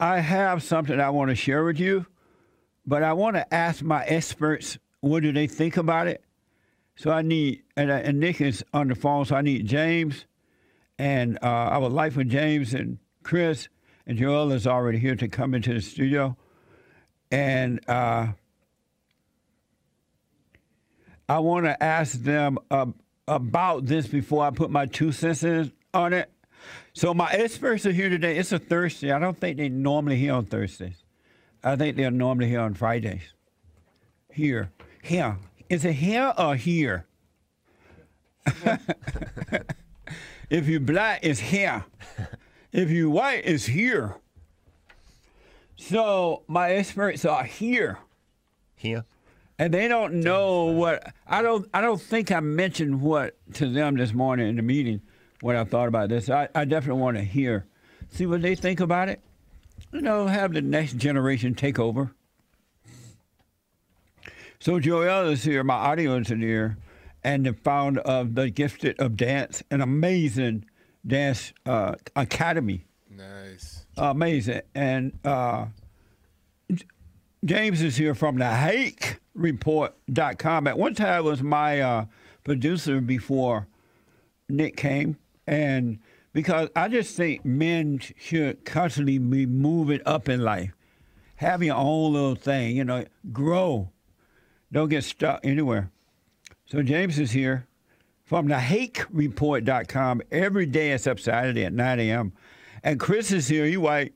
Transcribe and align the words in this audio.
I 0.00 0.20
have 0.20 0.62
something 0.62 1.00
I 1.00 1.10
want 1.10 1.30
to 1.30 1.34
share 1.34 1.64
with 1.64 1.80
you, 1.80 2.06
but 2.86 3.02
I 3.02 3.12
want 3.12 3.36
to 3.36 3.54
ask 3.54 3.82
my 3.82 4.04
experts 4.04 4.78
what 5.00 5.22
do 5.22 5.32
they 5.32 5.46
think 5.46 5.76
about 5.76 6.06
it. 6.06 6.24
So 6.96 7.10
I 7.10 7.22
need, 7.22 7.62
and, 7.76 7.90
uh, 7.90 7.94
and 7.94 8.18
Nick 8.18 8.40
is 8.40 8.64
on 8.72 8.88
the 8.88 8.94
phone, 8.94 9.24
so 9.24 9.36
I 9.36 9.42
need 9.42 9.66
James, 9.66 10.26
and 10.98 11.38
uh, 11.42 11.46
I 11.46 11.78
would 11.78 11.92
like 11.92 12.12
for 12.12 12.24
James 12.24 12.74
and 12.74 12.98
Chris 13.22 13.68
and 14.08 14.16
Joel 14.16 14.52
is 14.52 14.66
already 14.66 14.98
here 14.98 15.14
to 15.14 15.28
come 15.28 15.54
into 15.54 15.74
the 15.74 15.82
studio, 15.82 16.36
and 17.30 17.78
uh, 17.88 18.28
I 21.28 21.38
want 21.40 21.66
to 21.66 21.80
ask 21.82 22.14
them 22.14 22.58
uh, 22.70 22.86
about 23.28 23.84
this 23.84 24.06
before 24.06 24.44
I 24.44 24.50
put 24.50 24.70
my 24.70 24.86
two 24.86 25.12
cents 25.12 25.70
on 25.92 26.14
it. 26.14 26.30
So 26.98 27.14
my 27.14 27.30
experts 27.30 27.86
are 27.86 27.92
here 27.92 28.08
today. 28.08 28.38
It's 28.38 28.50
a 28.50 28.58
Thursday. 28.58 29.12
I 29.12 29.20
don't 29.20 29.38
think 29.38 29.56
they 29.56 29.68
normally 29.68 30.16
here 30.16 30.32
on 30.32 30.46
Thursdays. 30.46 31.04
I 31.62 31.76
think 31.76 31.96
they're 31.96 32.10
normally 32.10 32.48
here 32.48 32.58
on 32.58 32.74
Fridays. 32.74 33.22
Here, 34.32 34.72
here. 35.00 35.38
Is 35.68 35.84
it 35.84 35.92
here 35.92 36.34
or 36.36 36.56
here? 36.56 37.06
if 40.50 40.66
you 40.66 40.80
black, 40.80 41.20
it's 41.22 41.38
here. 41.38 41.84
If 42.72 42.90
you 42.90 43.10
white, 43.10 43.42
it's 43.44 43.66
here. 43.66 44.16
So 45.76 46.42
my 46.48 46.72
experts 46.72 47.24
are 47.24 47.44
here 47.44 48.00
Here. 48.74 49.04
and 49.56 49.72
they 49.72 49.86
don't 49.86 50.14
know 50.14 50.64
what 50.64 51.12
I 51.28 51.42
don't 51.42 51.68
I 51.72 51.80
don't 51.80 52.00
think 52.00 52.32
I 52.32 52.40
mentioned 52.40 53.00
what 53.00 53.36
to 53.54 53.68
them 53.68 53.96
this 53.96 54.12
morning 54.12 54.48
in 54.48 54.56
the 54.56 54.62
meeting 54.62 55.00
what 55.40 55.56
I 55.56 55.64
thought 55.64 55.88
about 55.88 56.08
this. 56.08 56.28
I, 56.30 56.48
I 56.54 56.64
definitely 56.64 57.00
want 57.02 57.16
to 57.16 57.22
hear, 57.24 57.66
see 58.10 58.26
what 58.26 58.42
they 58.42 58.54
think 58.54 58.80
about 58.80 59.08
it. 59.08 59.20
You 59.92 60.00
know, 60.00 60.26
have 60.26 60.52
the 60.52 60.62
next 60.62 60.96
generation 60.96 61.54
take 61.54 61.78
over. 61.78 62.12
So 64.60 64.80
Joel 64.80 65.28
is 65.28 65.44
here, 65.44 65.62
my 65.62 65.74
audio 65.74 66.14
engineer, 66.16 66.78
and 67.22 67.46
the 67.46 67.52
founder 67.52 68.00
of 68.00 68.34
the 68.34 68.50
Gifted 68.50 68.98
of 69.00 69.16
Dance, 69.16 69.62
an 69.70 69.80
amazing 69.80 70.64
dance 71.06 71.52
uh, 71.64 71.94
academy 72.16 72.84
Nice. 73.10 73.86
amazing. 73.96 74.62
And 74.74 75.16
uh, 75.24 75.66
James 77.44 77.82
is 77.82 77.96
here 77.96 78.14
from 78.14 78.36
the 78.38 78.44
HakeReport.com. 79.36 80.66
At 80.66 80.78
one 80.78 80.94
time, 80.94 81.24
was 81.24 81.42
my 81.42 81.80
uh, 81.80 82.04
producer 82.44 83.00
before 83.00 83.68
Nick 84.48 84.76
came, 84.76 85.16
and 85.48 85.98
because 86.34 86.68
I 86.76 86.88
just 86.88 87.16
think 87.16 87.42
men 87.42 88.00
should 88.18 88.66
constantly 88.66 89.16
be 89.16 89.46
moving 89.46 90.02
up 90.04 90.28
in 90.28 90.42
life, 90.42 90.72
have 91.36 91.62
your 91.62 91.76
own 91.76 92.12
little 92.12 92.34
thing, 92.34 92.76
you 92.76 92.84
know, 92.84 93.06
grow, 93.32 93.90
don't 94.70 94.90
get 94.90 95.04
stuck 95.04 95.40
anywhere. 95.42 95.90
So 96.66 96.82
James 96.82 97.18
is 97.18 97.30
here 97.30 97.66
from 98.26 98.48
the 98.48 98.56
HakeReport.com 98.56 100.20
every 100.30 100.66
day 100.66 100.92
except 100.92 101.20
Saturday 101.20 101.64
at 101.64 101.72
9 101.72 101.98
a.m. 101.98 102.34
And 102.84 103.00
Chris 103.00 103.32
is 103.32 103.48
here. 103.48 103.64
You 103.64 103.80
white. 103.80 104.12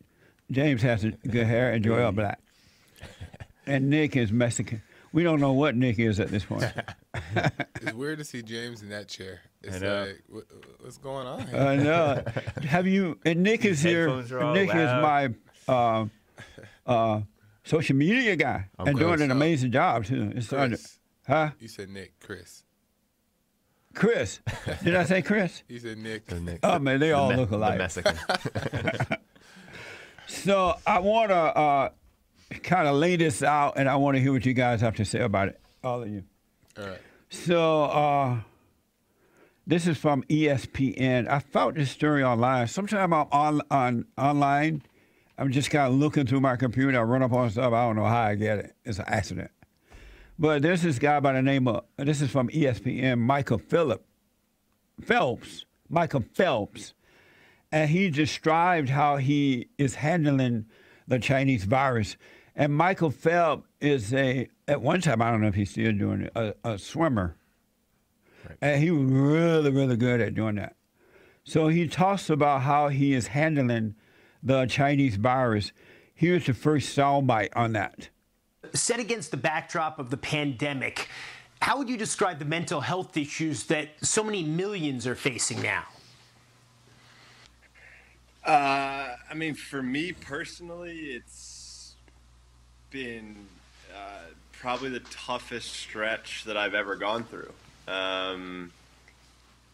James 0.50 0.82
has 0.82 1.02
good 1.02 1.46
hair, 1.46 1.72
and 1.72 1.82
Joel 1.82 2.12
black. 2.12 2.40
And 3.66 3.88
Nick 3.88 4.16
is 4.16 4.30
Mexican. 4.30 4.82
We 5.12 5.22
don't 5.22 5.40
know 5.40 5.52
what 5.52 5.76
Nick 5.76 5.98
is 5.98 6.18
at 6.20 6.28
this 6.28 6.44
point. 6.44 6.64
It's 7.84 7.92
weird 7.94 8.18
to 8.18 8.24
see 8.24 8.42
James 8.42 8.82
in 8.82 8.90
that 8.90 9.08
chair. 9.08 9.40
It's 9.62 9.80
know. 9.80 10.02
like, 10.06 10.22
what, 10.28 10.44
what's 10.80 10.98
going 10.98 11.26
on? 11.26 11.46
Here? 11.48 11.58
I 11.58 11.76
know. 11.76 12.22
Have 12.62 12.86
you? 12.86 13.18
And 13.24 13.42
Nick 13.42 13.64
is 13.64 13.82
here. 13.82 14.06
headphones 14.06 14.30
are 14.32 14.40
all 14.40 14.54
Nick 14.54 14.68
is 14.68 14.74
my 14.76 15.30
uh, 15.66 16.06
uh, 16.86 17.20
social 17.64 17.96
media 17.96 18.36
guy 18.36 18.68
I'm 18.78 18.86
and 18.88 18.98
doing 18.98 19.08
close. 19.16 19.20
an 19.22 19.30
amazing 19.32 19.72
job 19.72 20.04
too. 20.04 20.32
It's 20.36 20.46
starting 20.46 20.76
to- 20.76 20.82
Chris. 20.82 20.98
huh? 21.26 21.50
You 21.58 21.66
said 21.68 21.88
Nick. 21.90 22.20
Chris. 22.20 22.62
Chris. 23.94 24.38
Did 24.84 24.94
I 24.94 25.04
say 25.04 25.20
Chris? 25.22 25.62
You 25.68 25.80
said 25.80 25.98
Nick. 25.98 26.26
The 26.26 26.38
Nick- 26.40 26.60
Oh 26.62 26.78
man, 26.78 27.00
they 27.00 27.08
the 27.08 27.16
all 27.16 27.30
Me- 27.30 27.36
look 27.36 27.50
the 27.50 27.56
alike. 27.56 27.78
Mexican. 27.78 28.16
So 30.26 30.74
I 30.86 30.98
want 31.00 31.30
to 31.30 31.34
uh, 31.36 31.88
kind 32.62 32.88
of 32.88 32.94
lay 32.96 33.16
this 33.16 33.42
out, 33.42 33.74
and 33.76 33.88
I 33.88 33.96
want 33.96 34.16
to 34.16 34.20
hear 34.20 34.32
what 34.32 34.46
you 34.46 34.54
guys 34.54 34.80
have 34.80 34.96
to 34.96 35.04
say 35.04 35.20
about 35.20 35.48
it, 35.48 35.60
all 35.82 36.02
of 36.02 36.08
you. 36.08 36.24
All 36.78 36.84
right. 36.84 36.98
So 37.28 37.84
uh, 37.84 38.40
this 39.66 39.86
is 39.86 39.96
from 39.96 40.22
ESPN. 40.24 41.28
I 41.28 41.38
found 41.38 41.76
this 41.76 41.90
story 41.90 42.22
online. 42.22 42.68
Sometimes 42.68 43.02
I'm 43.02 43.12
on, 43.12 43.62
on 43.70 44.06
online. 44.18 44.82
I'm 45.38 45.50
just 45.50 45.70
kind 45.70 45.92
of 45.92 45.98
looking 45.98 46.26
through 46.26 46.40
my 46.40 46.56
computer. 46.56 46.98
I 46.98 47.02
run 47.02 47.22
up 47.22 47.32
on 47.32 47.50
stuff. 47.50 47.72
I 47.72 47.86
don't 47.86 47.96
know 47.96 48.04
how 48.04 48.22
I 48.22 48.34
get 48.34 48.58
it. 48.58 48.76
It's 48.84 48.98
an 48.98 49.06
accident. 49.08 49.50
But 50.38 50.62
there's 50.62 50.82
this 50.82 50.98
guy 50.98 51.20
by 51.20 51.32
the 51.32 51.42
name 51.42 51.68
of. 51.68 51.84
This 51.96 52.20
is 52.20 52.30
from 52.30 52.48
ESPN. 52.48 53.18
Michael 53.18 53.58
Phillip 53.58 54.04
Phelps. 55.00 55.64
Michael 55.92 56.24
Phelps, 56.32 56.94
and 57.70 57.90
he 57.90 58.08
described 58.08 58.88
how 58.88 59.18
he 59.18 59.68
is 59.76 59.96
handling 59.96 60.64
the 61.06 61.18
Chinese 61.18 61.64
virus. 61.64 62.16
And 62.54 62.74
Michael 62.74 63.10
Phelps 63.10 63.66
is 63.80 64.12
a 64.12 64.48
at 64.68 64.82
one 64.82 65.00
time 65.00 65.22
I 65.22 65.30
don't 65.30 65.40
know 65.40 65.48
if 65.48 65.54
he's 65.54 65.70
still 65.70 65.92
doing 65.92 66.22
it 66.22 66.32
a, 66.34 66.54
a 66.64 66.78
swimmer, 66.78 67.36
and 68.60 68.82
he 68.82 68.90
was 68.90 69.10
really 69.10 69.70
really 69.70 69.96
good 69.96 70.20
at 70.20 70.34
doing 70.34 70.56
that. 70.56 70.76
So 71.44 71.68
he 71.68 71.88
talks 71.88 72.30
about 72.30 72.62
how 72.62 72.88
he 72.88 73.14
is 73.14 73.28
handling 73.28 73.96
the 74.42 74.66
Chinese 74.66 75.16
virus. 75.16 75.72
Here's 76.14 76.46
the 76.46 76.54
first 76.54 76.96
soundbite 76.96 77.50
on 77.56 77.72
that. 77.72 78.10
Set 78.74 79.00
against 79.00 79.30
the 79.30 79.36
backdrop 79.36 79.98
of 79.98 80.10
the 80.10 80.16
pandemic, 80.16 81.08
how 81.60 81.78
would 81.78 81.88
you 81.88 81.96
describe 81.96 82.38
the 82.38 82.44
mental 82.44 82.80
health 82.80 83.16
issues 83.16 83.64
that 83.64 83.88
so 84.02 84.22
many 84.22 84.44
millions 84.44 85.06
are 85.06 85.14
facing 85.14 85.60
now? 85.62 85.84
Uh, 88.44 89.14
I 89.30 89.34
mean, 89.34 89.54
for 89.54 89.82
me 89.82 90.12
personally, 90.12 90.98
it's 90.98 91.51
been 92.92 93.34
uh, 93.92 94.26
probably 94.52 94.90
the 94.90 95.00
toughest 95.00 95.72
stretch 95.72 96.44
that 96.44 96.56
I've 96.56 96.74
ever 96.74 96.94
gone 96.94 97.24
through. 97.24 97.52
Um, 97.88 98.72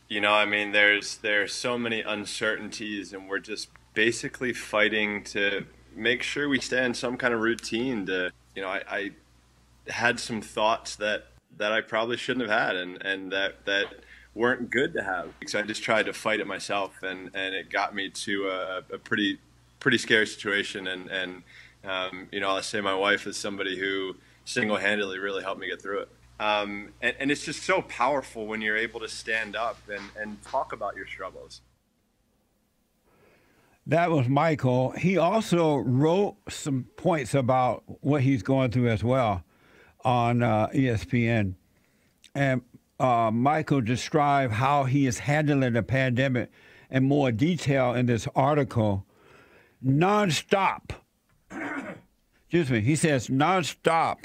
you 0.08 0.20
know, 0.20 0.32
I 0.32 0.46
mean, 0.46 0.72
there's 0.72 1.18
there's 1.18 1.52
so 1.52 1.76
many 1.76 2.00
uncertainties, 2.00 3.12
and 3.12 3.28
we're 3.28 3.40
just 3.40 3.68
basically 3.92 4.52
fighting 4.52 5.24
to 5.24 5.66
make 5.94 6.22
sure 6.22 6.48
we 6.48 6.60
stay 6.60 6.84
in 6.84 6.94
some 6.94 7.16
kind 7.18 7.34
of 7.34 7.40
routine. 7.40 8.06
To 8.06 8.30
you 8.54 8.62
know, 8.62 8.68
I, 8.68 8.82
I 8.88 9.10
had 9.88 10.18
some 10.18 10.40
thoughts 10.40 10.96
that 10.96 11.26
that 11.58 11.72
I 11.72 11.82
probably 11.82 12.16
shouldn't 12.16 12.48
have 12.48 12.58
had, 12.58 12.76
and 12.76 13.02
and 13.04 13.32
that 13.32 13.66
that 13.66 13.86
weren't 14.34 14.70
good 14.70 14.94
to 14.94 15.02
have. 15.02 15.30
So 15.46 15.58
I 15.58 15.62
just 15.62 15.82
tried 15.82 16.06
to 16.06 16.12
fight 16.12 16.40
it 16.40 16.46
myself, 16.46 17.02
and 17.02 17.30
and 17.34 17.54
it 17.54 17.68
got 17.68 17.94
me 17.94 18.08
to 18.08 18.48
a, 18.48 18.78
a 18.94 18.98
pretty 18.98 19.38
pretty 19.80 19.98
scary 19.98 20.26
situation. 20.26 20.86
And 20.86 21.10
and 21.10 21.42
um, 21.88 22.28
you 22.30 22.40
know, 22.40 22.50
I'll 22.50 22.62
say 22.62 22.80
my 22.80 22.94
wife 22.94 23.26
is 23.26 23.36
somebody 23.36 23.78
who 23.78 24.16
single 24.44 24.76
handedly 24.76 25.18
really 25.18 25.42
helped 25.42 25.60
me 25.60 25.68
get 25.68 25.80
through 25.80 26.00
it. 26.00 26.08
Um, 26.40 26.92
and, 27.02 27.16
and 27.18 27.30
it's 27.30 27.44
just 27.44 27.62
so 27.62 27.82
powerful 27.82 28.46
when 28.46 28.60
you're 28.60 28.76
able 28.76 29.00
to 29.00 29.08
stand 29.08 29.56
up 29.56 29.78
and, 29.90 30.04
and 30.18 30.42
talk 30.44 30.72
about 30.72 30.96
your 30.96 31.06
struggles. 31.06 31.62
That 33.86 34.10
was 34.10 34.28
Michael. 34.28 34.90
He 34.90 35.16
also 35.16 35.76
wrote 35.76 36.36
some 36.48 36.86
points 36.96 37.34
about 37.34 37.82
what 38.02 38.20
he's 38.20 38.42
going 38.42 38.70
through 38.70 38.88
as 38.90 39.02
well 39.02 39.44
on 40.04 40.42
uh, 40.42 40.68
ESPN. 40.68 41.54
And 42.34 42.62
uh, 43.00 43.30
Michael 43.32 43.80
described 43.80 44.52
how 44.52 44.84
he 44.84 45.06
is 45.06 45.20
handling 45.20 45.72
the 45.72 45.82
pandemic 45.82 46.50
in 46.90 47.04
more 47.04 47.32
detail 47.32 47.94
in 47.94 48.06
this 48.06 48.28
article. 48.36 49.06
Nonstop. 49.84 50.90
Excuse 52.48 52.70
me. 52.70 52.80
He 52.80 52.96
says, 52.96 53.28
nonstop. 53.28 54.24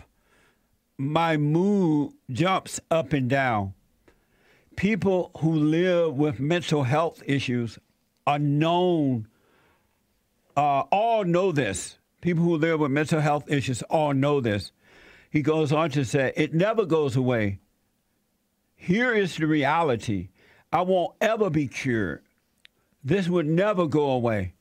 My 0.98 1.36
mood 1.36 2.14
jumps 2.32 2.80
up 2.90 3.12
and 3.12 3.30
down. 3.30 3.74
People 4.78 5.32
who 5.40 5.52
live 5.54 6.16
with 6.16 6.40
mental 6.40 6.84
health 6.84 7.22
issues 7.26 7.78
are 8.26 8.40
known 8.40 9.28
uh, 10.56 10.84
all 10.92 11.26
know 11.26 11.52
this. 11.52 11.98
People 12.22 12.44
who 12.44 12.58
live 12.58 12.80
with 12.80 12.92
mental 12.92 13.20
health 13.20 13.52
issues 13.52 13.82
all 13.84 14.14
know 14.14 14.40
this. 14.40 14.72
He 15.30 15.42
goes 15.42 15.74
on 15.74 15.90
to 15.92 16.06
say, 16.06 16.32
it 16.38 16.54
never 16.54 16.86
goes 16.86 17.16
away. 17.16 17.60
Here 18.76 19.14
is 19.14 19.36
the 19.36 19.48
reality. 19.48 20.30
I 20.72 20.82
won't 20.82 21.16
ever 21.20 21.50
be 21.50 21.68
cured. 21.68 22.22
This 23.04 23.28
would 23.28 23.48
never 23.48 23.88
go 23.88 24.12
away. 24.12 24.53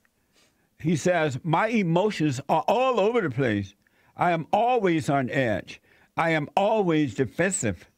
He 0.82 0.96
says, 0.96 1.38
my 1.44 1.68
emotions 1.68 2.40
are 2.48 2.64
all 2.66 2.98
over 2.98 3.20
the 3.20 3.30
place. 3.30 3.74
I 4.16 4.32
am 4.32 4.46
always 4.52 5.08
on 5.08 5.30
edge. 5.30 5.80
I 6.16 6.30
am 6.30 6.48
always 6.56 7.14
defensive. 7.14 7.88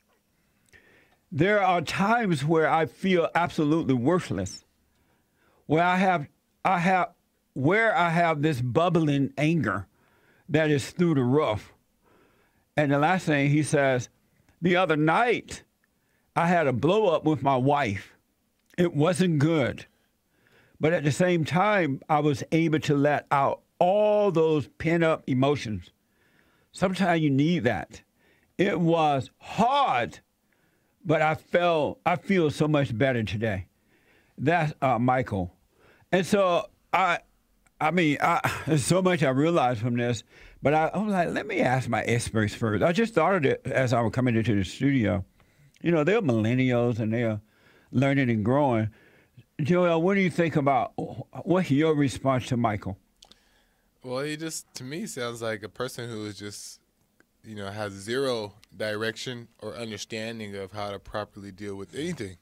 There 1.32 1.62
are 1.62 1.81
times 1.81 2.44
where 2.44 2.70
I 2.70 2.86
feel 2.86 3.28
absolutely 3.34 3.94
worthless, 3.94 4.64
where 5.66 5.82
I 5.82 5.96
have, 5.96 6.28
I 6.64 6.78
have 6.78 7.08
where 7.54 7.96
I 7.96 8.10
have 8.10 8.42
this 8.42 8.60
bubbling 8.60 9.32
anger 9.38 9.86
that 10.48 10.70
is 10.70 10.90
through 10.90 11.14
the 11.14 11.22
roof. 11.22 11.72
And 12.76 12.92
the 12.92 12.98
last 12.98 13.26
thing 13.26 13.50
he 13.50 13.62
says, 13.62 14.08
the 14.60 14.76
other 14.76 14.96
night, 14.96 15.62
I 16.36 16.48
had 16.48 16.66
a 16.66 16.72
blow 16.72 17.06
up 17.06 17.25
with 17.25 17.42
my 17.42 17.56
wife. 17.56 18.12
It 18.76 18.94
wasn't 18.94 19.38
good. 19.38 19.86
But 20.80 20.92
at 20.92 21.04
the 21.04 21.12
same 21.12 21.44
time, 21.44 22.00
I 22.08 22.20
was 22.20 22.42
able 22.52 22.80
to 22.80 22.96
let 22.96 23.26
out 23.30 23.62
all 23.78 24.30
those 24.30 24.68
pent 24.78 25.04
up 25.04 25.24
emotions. 25.26 25.90
Sometimes 26.72 27.22
you 27.22 27.30
need 27.30 27.64
that. 27.64 28.02
It 28.58 28.80
was 28.80 29.30
hard, 29.38 30.20
but 31.04 31.22
I 31.22 31.34
felt 31.34 32.00
I 32.04 32.16
feel 32.16 32.50
so 32.50 32.68
much 32.68 32.96
better 32.96 33.22
today. 33.22 33.66
That's 34.36 34.72
uh, 34.82 34.98
Michael, 34.98 35.54
and 36.10 36.26
so 36.26 36.68
I, 36.92 37.18
I 37.80 37.90
mean, 37.90 38.18
I, 38.20 38.40
there's 38.66 38.84
so 38.84 39.02
much 39.02 39.22
I 39.22 39.30
realized 39.30 39.80
from 39.80 39.96
this. 39.96 40.24
But 40.64 40.72
I, 40.72 40.86
I 40.94 40.98
was 40.98 41.12
like, 41.12 41.28
let 41.28 41.46
me 41.46 41.60
ask 41.60 41.90
my 41.90 42.00
experts 42.02 42.54
first. 42.54 42.82
I 42.82 42.92
just 42.92 43.18
of 43.18 43.44
it 43.44 43.60
as 43.66 43.92
I 43.92 44.00
was 44.00 44.12
coming 44.12 44.34
into 44.34 44.54
the 44.54 44.64
studio. 44.64 45.22
You 45.82 45.90
know, 45.90 46.04
they're 46.04 46.22
millennials 46.22 46.98
and 46.98 47.12
they're 47.12 47.42
learning 47.92 48.30
and 48.30 48.42
growing. 48.42 48.88
Joel, 49.60 50.02
what 50.02 50.14
do 50.14 50.20
you 50.20 50.30
think 50.30 50.56
about 50.56 50.92
what's 50.96 51.70
your 51.70 51.94
response 51.94 52.46
to 52.46 52.56
Michael? 52.56 52.98
Well, 54.02 54.24
he 54.24 54.36
just 54.36 54.72
to 54.74 54.84
me 54.84 55.06
sounds 55.06 55.40
like 55.40 55.62
a 55.62 55.68
person 55.68 56.10
who 56.10 56.26
is 56.26 56.38
just, 56.38 56.80
you 57.44 57.54
know, 57.54 57.70
has 57.70 57.92
zero 57.92 58.54
direction 58.76 59.48
or 59.62 59.76
understanding 59.76 60.56
of 60.56 60.72
how 60.72 60.90
to 60.90 60.98
properly 60.98 61.52
deal 61.52 61.76
with 61.76 61.94
anything. 61.94 62.36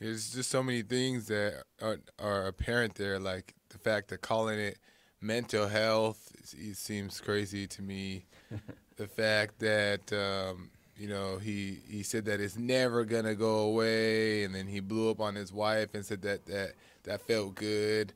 There's 0.00 0.34
just 0.34 0.50
so 0.50 0.62
many 0.62 0.82
things 0.82 1.26
that 1.28 1.62
are, 1.80 2.00
are 2.18 2.46
apparent 2.46 2.96
there, 2.96 3.18
like 3.18 3.54
the 3.70 3.78
fact 3.78 4.08
that 4.08 4.20
calling 4.20 4.58
it 4.58 4.78
mental 5.20 5.68
health 5.68 6.34
it 6.52 6.76
seems 6.76 7.20
crazy 7.20 7.66
to 7.66 7.82
me. 7.82 8.26
the 8.96 9.06
fact 9.06 9.60
that 9.60 10.12
um, 10.12 10.70
you 10.96 11.08
know 11.08 11.38
he 11.38 11.78
he 11.88 12.02
said 12.02 12.24
that 12.26 12.40
it's 12.40 12.56
never 12.56 13.04
gonna 13.04 13.34
go 13.34 13.60
away, 13.60 14.44
and 14.44 14.54
then 14.54 14.66
he 14.66 14.80
blew 14.80 15.10
up 15.10 15.20
on 15.20 15.34
his 15.34 15.52
wife 15.52 15.94
and 15.94 16.04
said 16.04 16.22
that 16.22 16.46
that 16.46 16.72
that 17.04 17.22
felt 17.22 17.54
good. 17.54 18.12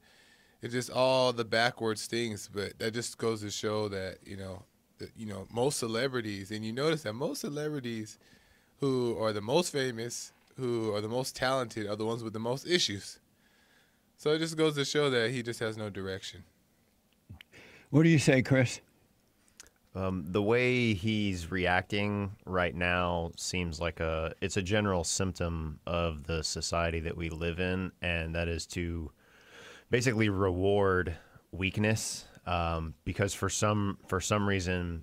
It's 0.60 0.74
just 0.74 0.90
all 0.90 1.32
the 1.32 1.44
backwards 1.44 2.06
things, 2.06 2.48
but 2.52 2.78
that 2.78 2.92
just 2.92 3.18
goes 3.18 3.42
to 3.42 3.50
show 3.50 3.88
that 3.88 4.18
you 4.24 4.36
know 4.36 4.62
that, 4.98 5.10
you 5.16 5.26
know 5.26 5.46
most 5.52 5.78
celebrities, 5.78 6.50
and 6.50 6.64
you 6.64 6.72
notice 6.72 7.02
that 7.02 7.12
most 7.12 7.40
celebrities 7.40 8.18
who 8.80 9.18
are 9.20 9.32
the 9.32 9.40
most 9.40 9.72
famous, 9.72 10.32
who 10.56 10.94
are 10.94 11.00
the 11.00 11.08
most 11.08 11.34
talented, 11.34 11.86
are 11.86 11.96
the 11.96 12.06
ones 12.06 12.22
with 12.22 12.32
the 12.32 12.38
most 12.38 12.66
issues. 12.66 13.18
So 14.16 14.32
it 14.32 14.38
just 14.38 14.56
goes 14.56 14.74
to 14.74 14.84
show 14.84 15.10
that 15.10 15.30
he 15.30 15.42
just 15.42 15.60
has 15.60 15.76
no 15.76 15.90
direction. 15.90 16.42
What 17.90 18.02
do 18.02 18.08
you 18.08 18.18
say, 18.18 18.42
Chris? 18.42 18.80
Um, 19.98 20.24
the 20.28 20.42
way 20.42 20.94
he's 20.94 21.50
reacting 21.50 22.30
right 22.46 22.72
now 22.74 23.32
seems 23.36 23.80
like 23.80 23.98
a 23.98 24.32
it's 24.40 24.56
a 24.56 24.62
general 24.62 25.02
symptom 25.02 25.80
of 25.88 26.22
the 26.22 26.44
society 26.44 27.00
that 27.00 27.16
we 27.16 27.30
live 27.30 27.58
in, 27.58 27.90
and 28.00 28.32
that 28.36 28.46
is 28.46 28.64
to 28.68 29.10
basically 29.90 30.28
reward 30.28 31.16
weakness 31.50 32.26
um, 32.46 32.94
because 33.04 33.34
for 33.34 33.48
some 33.48 33.98
for 34.06 34.20
some 34.20 34.48
reason 34.48 35.02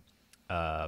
uh, 0.50 0.88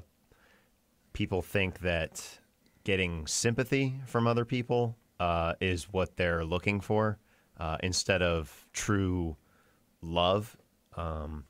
people 1.12 1.42
think 1.42 1.80
that 1.82 2.40
getting 2.86 3.28
sympathy 3.28 4.00
from 4.06 4.26
other 4.26 4.46
people 4.46 4.96
uh, 5.20 5.54
is 5.60 5.92
what 5.92 6.16
they're 6.16 6.46
looking 6.46 6.80
for 6.80 7.20
uh, 7.60 7.76
instead 7.84 8.22
of 8.22 8.68
true 8.72 9.36
love. 10.02 10.56
Um, 10.96 11.44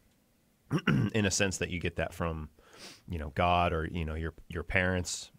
in 1.13 1.25
a 1.25 1.31
sense 1.31 1.57
that 1.57 1.69
you 1.69 1.79
get 1.79 1.97
that 1.97 2.13
from, 2.13 2.49
you 3.07 3.17
know, 3.19 3.31
God 3.35 3.73
or 3.73 3.87
you 3.91 4.05
know 4.05 4.15
your 4.15 4.33
your 4.49 4.63
parents, 4.63 5.31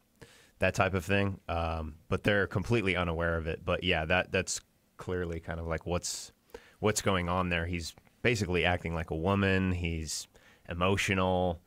that 0.59 0.75
type 0.75 0.95
of 0.95 1.05
thing. 1.05 1.41
Um, 1.49 1.97
but 2.09 2.23
they're 2.23 2.47
completely 2.47 2.97
unaware 2.97 3.37
of 3.37 3.47
it. 3.47 3.65
But 3.65 3.85
yeah, 3.85 4.05
that 4.07 4.33
that's 4.33 4.61
clearly 4.97 5.41
kind 5.41 5.61
of 5.61 5.67
like 5.67 5.87
what's 5.87 6.33
what's 6.81 7.03
going 7.03 7.29
on 7.29 7.49
there. 7.49 7.67
He's 7.67 7.95
basically 8.23 8.65
acting 8.65 8.95
like 8.95 9.11
a 9.11 9.17
woman. 9.17 9.73
He's 9.73 10.27
emotional, 10.69 11.61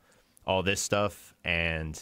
all 0.46 0.62
this 0.62 0.80
stuff, 0.80 1.34
and 1.44 2.00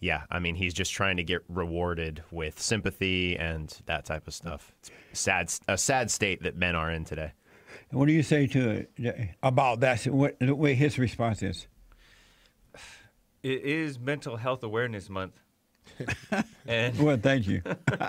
yeah, 0.00 0.22
I 0.30 0.38
mean, 0.38 0.54
he's 0.54 0.74
just 0.74 0.92
trying 0.92 1.16
to 1.16 1.24
get 1.24 1.42
rewarded 1.48 2.22
with 2.30 2.60
sympathy 2.60 3.36
and 3.36 3.76
that 3.86 4.04
type 4.04 4.28
of 4.28 4.34
stuff. 4.34 4.72
It's 5.10 5.20
sad, 5.20 5.52
a 5.66 5.76
sad 5.76 6.10
state 6.10 6.42
that 6.44 6.56
men 6.56 6.76
are 6.76 6.90
in 6.90 7.04
today. 7.04 7.32
What 7.90 8.06
do 8.06 8.12
you 8.12 8.22
say 8.22 8.46
to 8.48 8.86
about 9.42 9.80
that? 9.80 10.06
What 10.06 10.38
the 10.38 10.54
way 10.54 10.74
his 10.74 10.98
response 10.98 11.42
is? 11.42 11.66
It 13.42 13.62
is 13.62 13.98
Mental 13.98 14.36
Health 14.36 14.62
Awareness 14.62 15.08
Month. 15.08 15.40
and 16.66 16.98
well, 16.98 17.16
thank 17.16 17.46
you. 17.46 17.62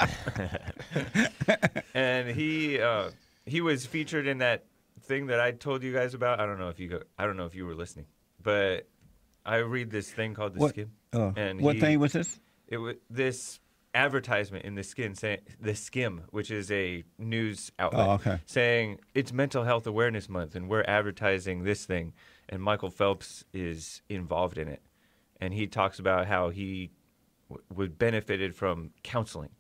and 1.94 2.30
he 2.30 2.82
uh, 2.82 3.12
he 3.46 3.62
was 3.62 3.86
featured 3.86 4.28
in 4.28 4.40
that 4.40 4.66
thing 5.04 5.28
that 5.28 5.40
I 5.40 5.52
told 5.52 5.84
you 5.84 5.94
guys 5.94 6.14
about. 6.14 6.42
I 6.42 6.46
don't 6.46 6.60
know 6.60 6.70
if 6.70 6.80
you 6.80 6.90
go, 6.90 7.02
I 7.18 7.26
don't 7.26 7.38
know 7.38 7.46
if 7.46 7.56
you 7.56 7.66
were 7.66 7.76
listening, 7.76 8.08
but 8.44 8.86
I 9.46 9.58
read 9.58 9.92
this 9.92 10.12
thing 10.12 10.34
called 10.34 10.56
the 10.56 10.60
what. 10.60 10.78
Uh, 11.14 11.32
and 11.38 11.62
what 11.62 11.76
he, 11.76 11.82
thing 11.82 12.00
was 12.00 12.12
this? 12.12 12.40
It 12.68 12.78
was 12.78 12.96
this 13.10 13.62
advertisement 13.94 14.66
in 14.66 14.76
the 14.76 14.84
skin 14.84 15.16
saying 15.16 15.40
the 15.60 15.72
Skimm 15.72 16.22
which 16.30 16.52
is 16.52 16.70
a 16.72 17.04
news 17.18 17.72
outlet 17.80 18.08
oh, 18.08 18.12
okay. 18.14 18.40
saying 18.46 19.00
it's 19.16 19.34
mental 19.34 19.64
health 19.64 19.88
awareness 19.88 20.30
month 20.30 20.56
and 20.56 20.70
we're 20.70 20.84
advertising 20.88 21.64
this 21.64 21.86
thing. 21.86 22.14
And 22.48 22.62
michael 22.62 22.90
phelps 22.90 23.44
is 23.54 24.02
involved 24.10 24.58
in 24.58 24.68
it. 24.68 24.82
And 25.42 25.54
he 25.54 25.68
talks 25.68 26.00
about 26.00 26.28
how 26.28 26.50
he 26.50 26.92
w- 27.50 27.64
would 27.74 27.98
benefited 27.98 28.56
from 28.56 28.92
counseling. 29.04 29.52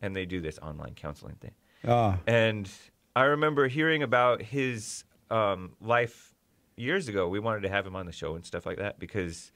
And 0.00 0.14
they 0.14 0.26
do 0.26 0.40
this 0.40 0.58
online 0.60 0.94
counseling 0.94 1.36
thing. 1.36 1.52
Oh. 1.86 2.18
and 2.26 2.68
i 3.14 3.22
remember 3.22 3.68
hearing 3.68 4.02
about 4.02 4.42
his 4.42 5.04
um, 5.30 5.76
life 5.80 6.34
years 6.78 7.08
ago. 7.08 7.28
We 7.28 7.40
wanted 7.40 7.62
to 7.62 7.68
have 7.68 7.86
him 7.86 7.96
on 7.96 8.06
the 8.06 8.12
show 8.12 8.34
and 8.34 8.44
stuff 8.44 8.66
like 8.66 8.78
that 8.78 8.98
because 8.98 9.52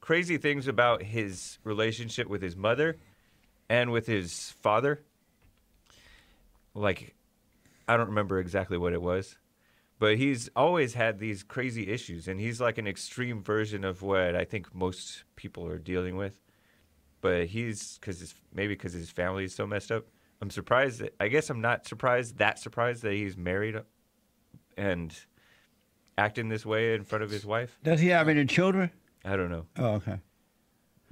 crazy 0.00 0.36
things 0.36 0.68
about 0.68 1.02
his 1.02 1.58
relationship 1.64 2.28
with 2.28 2.42
his 2.42 2.56
mother 2.56 2.96
and 3.68 3.90
with 3.90 4.06
his 4.06 4.54
father. 4.60 5.02
Like, 6.74 7.14
I 7.86 7.96
don't 7.96 8.08
remember 8.08 8.38
exactly 8.38 8.78
what 8.78 8.92
it 8.92 9.02
was, 9.02 9.36
but 9.98 10.16
he's 10.16 10.48
always 10.56 10.94
had 10.94 11.18
these 11.18 11.42
crazy 11.42 11.88
issues, 11.88 12.28
and 12.28 12.40
he's 12.40 12.60
like 12.60 12.78
an 12.78 12.86
extreme 12.86 13.42
version 13.42 13.84
of 13.84 14.02
what 14.02 14.34
I 14.34 14.44
think 14.44 14.74
most 14.74 15.24
people 15.36 15.66
are 15.66 15.78
dealing 15.78 16.16
with. 16.16 16.40
But 17.20 17.46
he's 17.46 17.98
because 17.98 18.34
maybe 18.52 18.74
because 18.74 18.92
his 18.94 19.10
family 19.10 19.44
is 19.44 19.54
so 19.54 19.66
messed 19.66 19.92
up. 19.92 20.06
I'm 20.40 20.50
surprised. 20.50 21.00
That, 21.00 21.14
I 21.20 21.28
guess 21.28 21.50
I'm 21.50 21.60
not 21.60 21.86
surprised 21.86 22.38
that 22.38 22.58
surprised 22.58 23.02
that 23.02 23.12
he's 23.12 23.36
married 23.36 23.76
and 24.76 25.14
acting 26.18 26.48
this 26.48 26.66
way 26.66 26.94
in 26.94 27.04
front 27.04 27.22
of 27.22 27.30
his 27.30 27.46
wife. 27.46 27.78
Does 27.84 28.00
he 28.00 28.08
have 28.08 28.28
any 28.28 28.44
children? 28.44 28.90
I 29.24 29.36
don't 29.36 29.50
know. 29.50 29.66
Oh, 29.78 29.92
okay. 29.94 30.18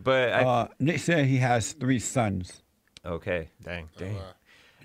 But 0.02 0.33
I, 0.33 0.45
uh, 0.45 0.69
Nick 0.78 0.99
said 0.99 1.26
he 1.26 1.37
has 1.38 1.73
three 1.73 1.99
sons. 1.99 2.62
Okay, 3.04 3.50
dang, 3.62 3.88
dang. 3.97 4.16
Oh, 4.16 4.33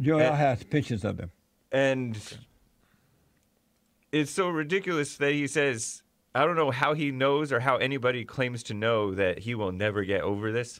Joel 0.02 0.22
and, 0.22 0.36
has 0.36 0.64
pictures 0.64 1.04
of 1.04 1.18
them. 1.18 1.32
And 1.72 2.18
it's 4.12 4.32
so 4.32 4.50
ridiculous 4.50 5.18
that 5.18 5.34
he 5.34 5.48
says, 5.48 6.04
I 6.34 6.46
don't 6.46 6.56
know 6.56 6.72
how 6.72 6.94
he 6.94 7.12
knows 7.12 7.52
or 7.52 7.62
how 7.62 7.78
anybody 7.78 8.26
claims 8.26 8.64
to 8.64 8.74
know 8.74 9.14
that 9.16 9.40
he 9.40 9.56
will 9.56 9.72
never 9.72 10.04
get 10.04 10.22
over 10.22 10.52
this. 10.52 10.80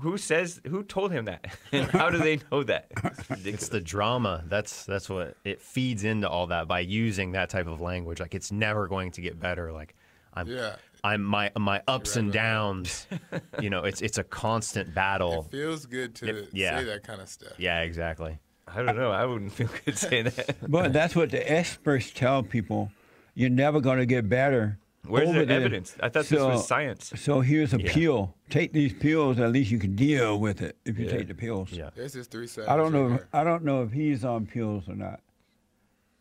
Who 0.00 0.16
says? 0.16 0.60
Who 0.66 0.84
told 0.84 1.10
him 1.10 1.24
that? 1.24 1.46
and 1.72 1.86
how 1.90 2.08
do 2.08 2.18
they 2.18 2.40
know 2.50 2.62
that? 2.62 2.86
It's, 3.04 3.30
it's, 3.46 3.68
the 3.68 3.80
drama. 3.80 4.44
That's 4.46 4.84
that's 4.84 5.10
what 5.10 5.36
it 5.44 5.60
feeds 5.60 6.04
into 6.04 6.28
all 6.28 6.46
that 6.46 6.68
by 6.68 6.80
using 6.80 7.32
that 7.32 7.50
type 7.50 7.66
of 7.66 7.80
language. 7.80 8.20
Like 8.20 8.34
it's 8.34 8.52
never 8.52 8.86
going 8.86 9.10
to 9.12 9.20
get 9.20 9.40
better. 9.40 9.72
Like 9.72 9.96
I'm 10.34 10.46
yeah. 10.46 10.76
I'm 11.04 11.22
my 11.22 11.50
my 11.56 11.82
ups 11.86 12.16
right, 12.16 12.24
and 12.24 12.32
downs. 12.32 13.06
you 13.60 13.70
know, 13.70 13.84
it's 13.84 14.02
it's 14.02 14.18
a 14.18 14.24
constant 14.24 14.94
battle. 14.94 15.46
It 15.46 15.50
feels 15.50 15.86
good 15.86 16.14
to 16.16 16.28
it, 16.28 16.48
yeah. 16.52 16.78
say 16.78 16.84
that 16.84 17.04
kind 17.04 17.20
of 17.20 17.28
stuff. 17.28 17.52
Yeah, 17.58 17.80
exactly. 17.80 18.38
I 18.66 18.82
don't 18.82 18.96
know. 18.96 19.10
I 19.10 19.24
wouldn't 19.24 19.52
feel 19.52 19.70
good 19.84 19.96
saying 19.98 20.24
that. 20.24 20.56
but 20.70 20.92
that's 20.92 21.16
what 21.16 21.30
the 21.30 21.50
experts 21.50 22.10
tell 22.10 22.42
people. 22.42 22.90
You're 23.34 23.50
never 23.50 23.80
going 23.80 23.98
to 23.98 24.06
get 24.06 24.28
better. 24.28 24.78
Where's 25.06 25.32
the 25.32 25.48
evidence? 25.48 25.96
I 26.00 26.08
thought 26.08 26.26
so, 26.26 26.34
this 26.34 26.44
was 26.44 26.66
science. 26.66 27.12
So 27.16 27.40
here's 27.40 27.72
a 27.72 27.80
yeah. 27.80 27.92
pill. 27.92 28.34
Take 28.50 28.72
these 28.72 28.92
pills. 28.92 29.38
At 29.38 29.52
least 29.52 29.70
you 29.70 29.78
can 29.78 29.94
deal 29.94 30.38
with 30.38 30.60
it 30.60 30.76
if 30.84 30.98
you 30.98 31.06
yeah. 31.06 31.12
take 31.12 31.28
the 31.28 31.34
pills. 31.34 31.72
Yeah. 31.72 31.90
There's 31.94 32.12
his 32.12 32.26
three 32.26 32.46
sons. 32.46 32.68
I 32.68 32.76
don't 32.76 32.92
know. 32.92 33.14
If, 33.14 33.22
I 33.32 33.44
don't 33.44 33.64
know 33.64 33.82
if 33.82 33.92
he's 33.92 34.24
on 34.24 34.46
pills 34.46 34.88
or 34.88 34.94
not. 34.94 35.20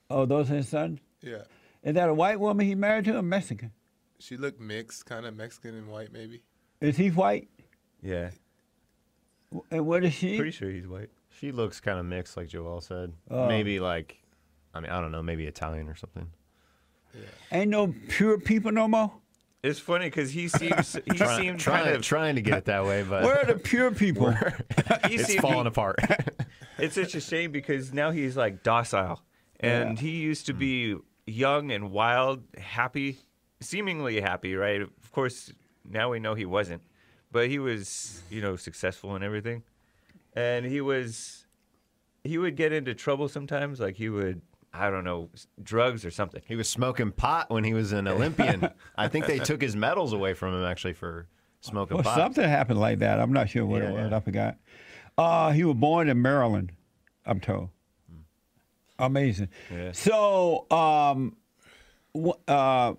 Oh, 0.09 0.25
those 0.25 0.49
are 0.51 0.55
his 0.55 0.69
sons? 0.69 0.99
Yeah. 1.21 1.41
Is 1.83 1.95
that 1.95 2.07
a 2.07 2.13
white 2.13 2.39
woman 2.39 2.65
he 2.65 2.75
married 2.75 3.05
to? 3.05 3.17
A 3.17 3.21
Mexican? 3.21 3.71
She 4.19 4.37
looked 4.37 4.59
mixed, 4.59 5.05
kind 5.05 5.25
of 5.25 5.35
Mexican 5.35 5.75
and 5.75 5.87
white, 5.87 6.11
maybe. 6.11 6.41
Is 6.81 6.97
he 6.97 7.09
white? 7.09 7.49
Yeah. 8.01 8.31
And 9.71 9.85
what 9.85 10.03
is 10.03 10.13
she? 10.13 10.37
Pretty 10.37 10.51
sure 10.51 10.69
he's 10.69 10.87
white. 10.87 11.09
She 11.39 11.51
looks 11.51 11.79
kind 11.79 11.99
of 11.99 12.05
mixed, 12.05 12.35
like 12.35 12.47
Joel 12.47 12.81
said. 12.81 13.13
Oh. 13.29 13.47
Maybe 13.47 13.79
like, 13.79 14.17
I 14.73 14.79
mean, 14.79 14.91
I 14.91 14.99
don't 14.99 15.11
know, 15.11 15.23
maybe 15.23 15.45
Italian 15.45 15.87
or 15.87 15.95
something. 15.95 16.27
Yeah. 17.13 17.21
Ain't 17.51 17.69
no 17.69 17.93
pure 18.09 18.39
people 18.39 18.71
no 18.71 18.87
more. 18.87 19.11
It's 19.63 19.79
funny 19.79 20.05
because 20.05 20.31
he 20.31 20.47
seems 20.47 20.93
he 20.93 21.01
Try- 21.15 21.37
seemed 21.37 21.59
trying, 21.59 21.83
kind 21.83 21.95
of 21.95 22.01
trying 22.01 22.35
to 22.35 22.41
get 22.41 22.59
it 22.59 22.65
that 22.65 22.85
way, 22.85 23.03
but 23.03 23.23
Where 23.23 23.39
are 23.39 23.45
the 23.45 23.55
pure 23.55 23.91
people? 23.91 24.31
he 25.07 25.15
it's 25.15 25.25
seemed- 25.25 25.41
falling 25.41 25.67
apart. 25.67 25.99
It's 26.77 26.95
such 26.95 27.15
a 27.15 27.21
shame 27.21 27.51
because 27.51 27.91
now 27.91 28.11
he's 28.11 28.37
like 28.37 28.61
docile, 28.63 29.23
and 29.59 29.97
he 29.97 30.11
used 30.11 30.45
to 30.47 30.53
hmm. 30.53 30.59
be 30.59 30.95
young 31.25 31.71
and 31.71 31.91
wild, 31.91 32.43
happy, 32.57 33.19
seemingly 33.59 34.21
happy, 34.21 34.55
right? 34.55 34.81
Of 34.81 35.11
course, 35.11 35.51
now 35.89 36.09
we 36.11 36.19
know 36.19 36.33
he 36.35 36.45
wasn't, 36.45 36.81
but 37.31 37.49
he 37.49 37.59
was, 37.59 38.21
you 38.29 38.41
know, 38.41 38.55
successful 38.55 39.15
and 39.15 39.23
everything, 39.23 39.63
and 40.35 40.65
he 40.65 40.81
was, 40.81 41.45
he 42.23 42.37
would 42.37 42.55
get 42.55 42.71
into 42.73 42.93
trouble 42.93 43.27
sometimes, 43.29 43.79
like 43.79 43.95
he 43.95 44.09
would, 44.09 44.41
I 44.73 44.89
don't 44.89 45.03
know, 45.03 45.29
drugs 45.63 46.05
or 46.05 46.11
something. 46.11 46.41
he 46.47 46.55
was 46.55 46.69
smoking 46.69 47.11
pot 47.11 47.49
when 47.49 47.63
he 47.63 47.73
was 47.73 47.93
an 47.93 48.07
Olympian. 48.07 48.69
I 48.97 49.07
think 49.07 49.25
they 49.25 49.39
took 49.39 49.61
his 49.61 49.75
medals 49.75 50.13
away 50.13 50.33
from 50.33 50.53
him 50.53 50.63
actually 50.63 50.93
for 50.93 51.27
smoking 51.61 51.95
Well, 51.97 52.03
pot. 52.03 52.15
something 52.17 52.47
happened 52.47 52.79
like 52.79 52.99
that. 52.99 53.19
I'm 53.19 53.33
not 53.33 53.49
sure 53.49 53.65
what 53.65 53.81
Yeah, 53.81 53.89
it 53.89 53.93
was. 53.93 54.11
yeah. 54.11 54.17
I 54.17 54.19
forgot. 54.19 54.57
Uh, 55.17 55.51
he 55.51 55.63
was 55.63 55.75
born 55.77 56.09
in 56.09 56.21
Maryland, 56.21 56.73
I'm 57.25 57.39
told. 57.39 57.69
Amazing. 58.99 59.49
Yeah. 59.71 59.91
So, 59.91 60.65
um, 60.71 61.35
wh- 62.15 62.37
uh, 62.47 62.93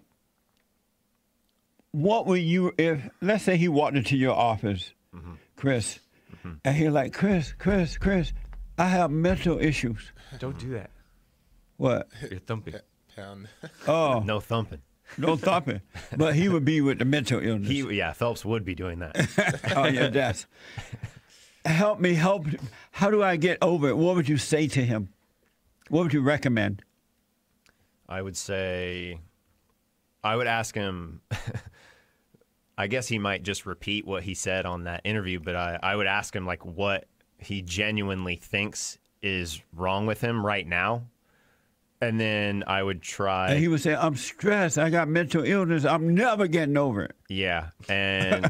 what 2.02 2.26
would 2.26 2.40
you, 2.42 2.72
if, 2.78 3.00
let's 3.20 3.44
say 3.44 3.56
he 3.56 3.68
walked 3.68 3.96
into 3.96 4.16
your 4.16 4.34
office, 4.34 4.92
Mm-hmm. 5.14 5.32
Chris, 5.56 6.00
and 6.64 6.76
he's 6.76 6.90
like, 6.90 7.12
Chris, 7.14 7.52
Chris, 7.58 7.96
Chris, 7.98 8.32
I 8.76 8.86
have 8.88 9.10
mental 9.10 9.58
issues. 9.58 10.12
Don't 10.38 10.58
do 10.58 10.70
that. 10.74 10.90
What? 11.78 12.08
You're 12.30 12.40
thumping. 12.40 12.74
Pound. 13.16 13.48
Oh, 13.86 14.20
No 14.26 14.38
thumping. 14.38 14.80
no 15.16 15.36
thumping. 15.36 15.80
But 16.16 16.34
he 16.34 16.48
would 16.48 16.64
be 16.64 16.80
with 16.82 16.98
the 16.98 17.04
mental 17.06 17.40
illness. 17.40 17.68
He, 17.70 17.80
yeah, 17.96 18.12
Phelps 18.12 18.44
would 18.44 18.64
be 18.64 18.74
doing 18.74 18.98
that. 19.00 19.16
oh 19.76 19.86
yeah, 19.86 20.08
that's. 20.08 20.46
Help 21.64 21.98
me, 22.00 22.14
help. 22.14 22.46
How 22.92 23.10
do 23.10 23.22
I 23.22 23.36
get 23.36 23.58
over 23.62 23.88
it? 23.88 23.96
What 23.96 24.14
would 24.16 24.28
you 24.28 24.36
say 24.38 24.68
to 24.68 24.84
him? 24.84 25.08
What 25.88 26.02
would 26.04 26.12
you 26.12 26.20
recommend? 26.22 26.82
I 28.08 28.20
would 28.22 28.36
say, 28.36 29.18
I 30.22 30.36
would 30.36 30.46
ask 30.46 30.74
him. 30.74 31.22
I 32.78 32.86
guess 32.86 33.08
he 33.08 33.18
might 33.18 33.42
just 33.42 33.66
repeat 33.66 34.06
what 34.06 34.22
he 34.22 34.34
said 34.34 34.64
on 34.64 34.84
that 34.84 35.00
interview, 35.02 35.40
but 35.40 35.56
I, 35.56 35.80
I 35.82 35.96
would 35.96 36.06
ask 36.06 36.34
him 36.34 36.46
like 36.46 36.64
what 36.64 37.08
he 37.38 37.60
genuinely 37.60 38.36
thinks 38.36 38.98
is 39.20 39.60
wrong 39.74 40.06
with 40.06 40.20
him 40.20 40.46
right 40.46 40.64
now, 40.66 41.02
and 42.00 42.20
then 42.20 42.62
I 42.68 42.80
would 42.80 43.02
try. 43.02 43.50
And 43.50 43.58
he 43.58 43.66
would 43.66 43.80
say, 43.80 43.96
"I'm 43.96 44.14
stressed. 44.14 44.78
I 44.78 44.90
got 44.90 45.08
mental 45.08 45.42
illness. 45.42 45.84
I'm 45.84 46.14
never 46.14 46.46
getting 46.46 46.76
over 46.76 47.02
it. 47.02 47.16
yeah, 47.28 47.70
and 47.88 48.48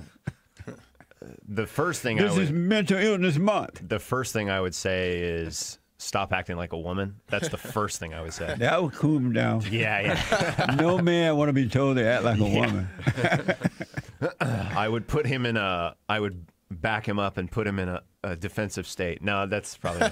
the 1.49 1.67
first 1.67 2.03
thing 2.03 2.21
I 2.21 2.25
This 2.25 2.35
would, 2.35 2.43
is 2.45 2.53
mental 2.53 2.99
illness 2.99 3.39
month." 3.39 3.81
the 3.89 3.99
first 3.99 4.35
thing 4.35 4.51
I 4.51 4.61
would 4.61 4.75
say 4.75 5.21
is 5.21 5.79
stop 5.99 6.33
acting 6.33 6.57
like 6.57 6.73
a 6.73 6.79
woman. 6.79 7.17
That's 7.27 7.49
the 7.49 7.57
first 7.57 7.99
thing 7.99 8.15
I 8.15 8.23
would 8.23 8.33
say. 8.33 8.55
That 8.59 8.83
would 8.83 8.95
cool 8.95 9.19
him 9.19 9.33
down. 9.33 9.63
Yeah, 9.71 10.01
yeah. 10.01 10.77
no 10.79 10.99
man 10.99 11.37
want 11.37 11.49
to 11.49 11.53
be 11.53 11.69
told 11.69 11.97
to 11.97 12.05
act 12.07 12.25
like 12.25 12.39
a 12.39 12.45
woman. 12.45 12.89
I 14.41 14.89
would 14.89 15.07
put 15.07 15.27
him 15.27 15.45
in 15.47 15.57
a. 15.57 15.95
I 16.09 16.21
would 16.21 16.47
back 16.71 17.07
him 17.07 17.19
up 17.19 17.37
and 17.37 17.51
put 17.51 17.67
him 17.67 17.79
in 17.79 17.89
a, 17.89 18.03
a 18.23 18.37
defensive 18.37 18.87
state. 18.87 19.23
No, 19.23 19.47
that's 19.47 19.77
probably 19.77 20.11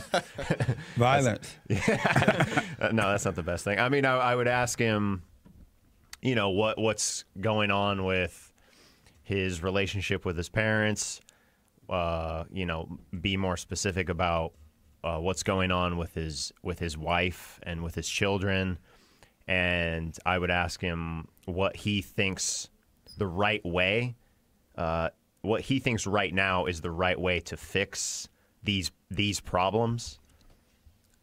Violence. 0.97 1.55
uh, 1.71 2.91
no, 2.93 3.11
that's 3.11 3.25
not 3.25 3.35
the 3.35 3.43
best 3.43 3.65
thing. 3.65 3.79
I 3.79 3.89
mean, 3.89 4.05
I, 4.05 4.17
I 4.17 4.35
would 4.35 4.49
ask 4.49 4.79
him, 4.79 5.23
you 6.23 6.35
know, 6.35 6.51
what 6.51 6.79
what's 6.79 7.25
going 7.41 7.71
on 7.71 8.05
with 8.05 8.53
his 9.23 9.63
relationship 9.63 10.25
with 10.25 10.37
his 10.37 10.49
parents. 10.49 11.21
Uh, 11.89 12.45
you 12.51 12.67
know, 12.67 12.99
be 13.21 13.37
more 13.37 13.57
specific 13.57 14.09
about 14.09 14.53
uh, 15.07 15.19
what's 15.19 15.43
going 15.43 15.71
on 15.71 15.97
with 15.97 16.15
his 16.15 16.53
with 16.63 16.79
his 16.79 16.97
wife 16.99 17.61
and 17.63 17.83
with 17.83 17.95
his 17.95 18.09
children. 18.09 18.79
And 19.49 20.17
I 20.27 20.39
would 20.39 20.51
ask 20.51 20.81
him 20.81 21.29
what 21.45 21.77
he 21.77 22.03
thinks 22.03 22.69
the 23.17 23.27
right 23.27 23.65
way 23.65 24.17
uh, 24.77 25.11
what 25.43 25.63
he 25.63 25.79
thinks 25.79 26.07
right 26.07 26.35
now 26.35 26.67
is 26.67 26.81
the 26.81 26.91
right 26.91 27.19
way 27.19 27.41
to 27.41 27.57
fix 27.57 28.29
these 28.63 28.91
these 29.11 29.41
problems. 29.41 30.19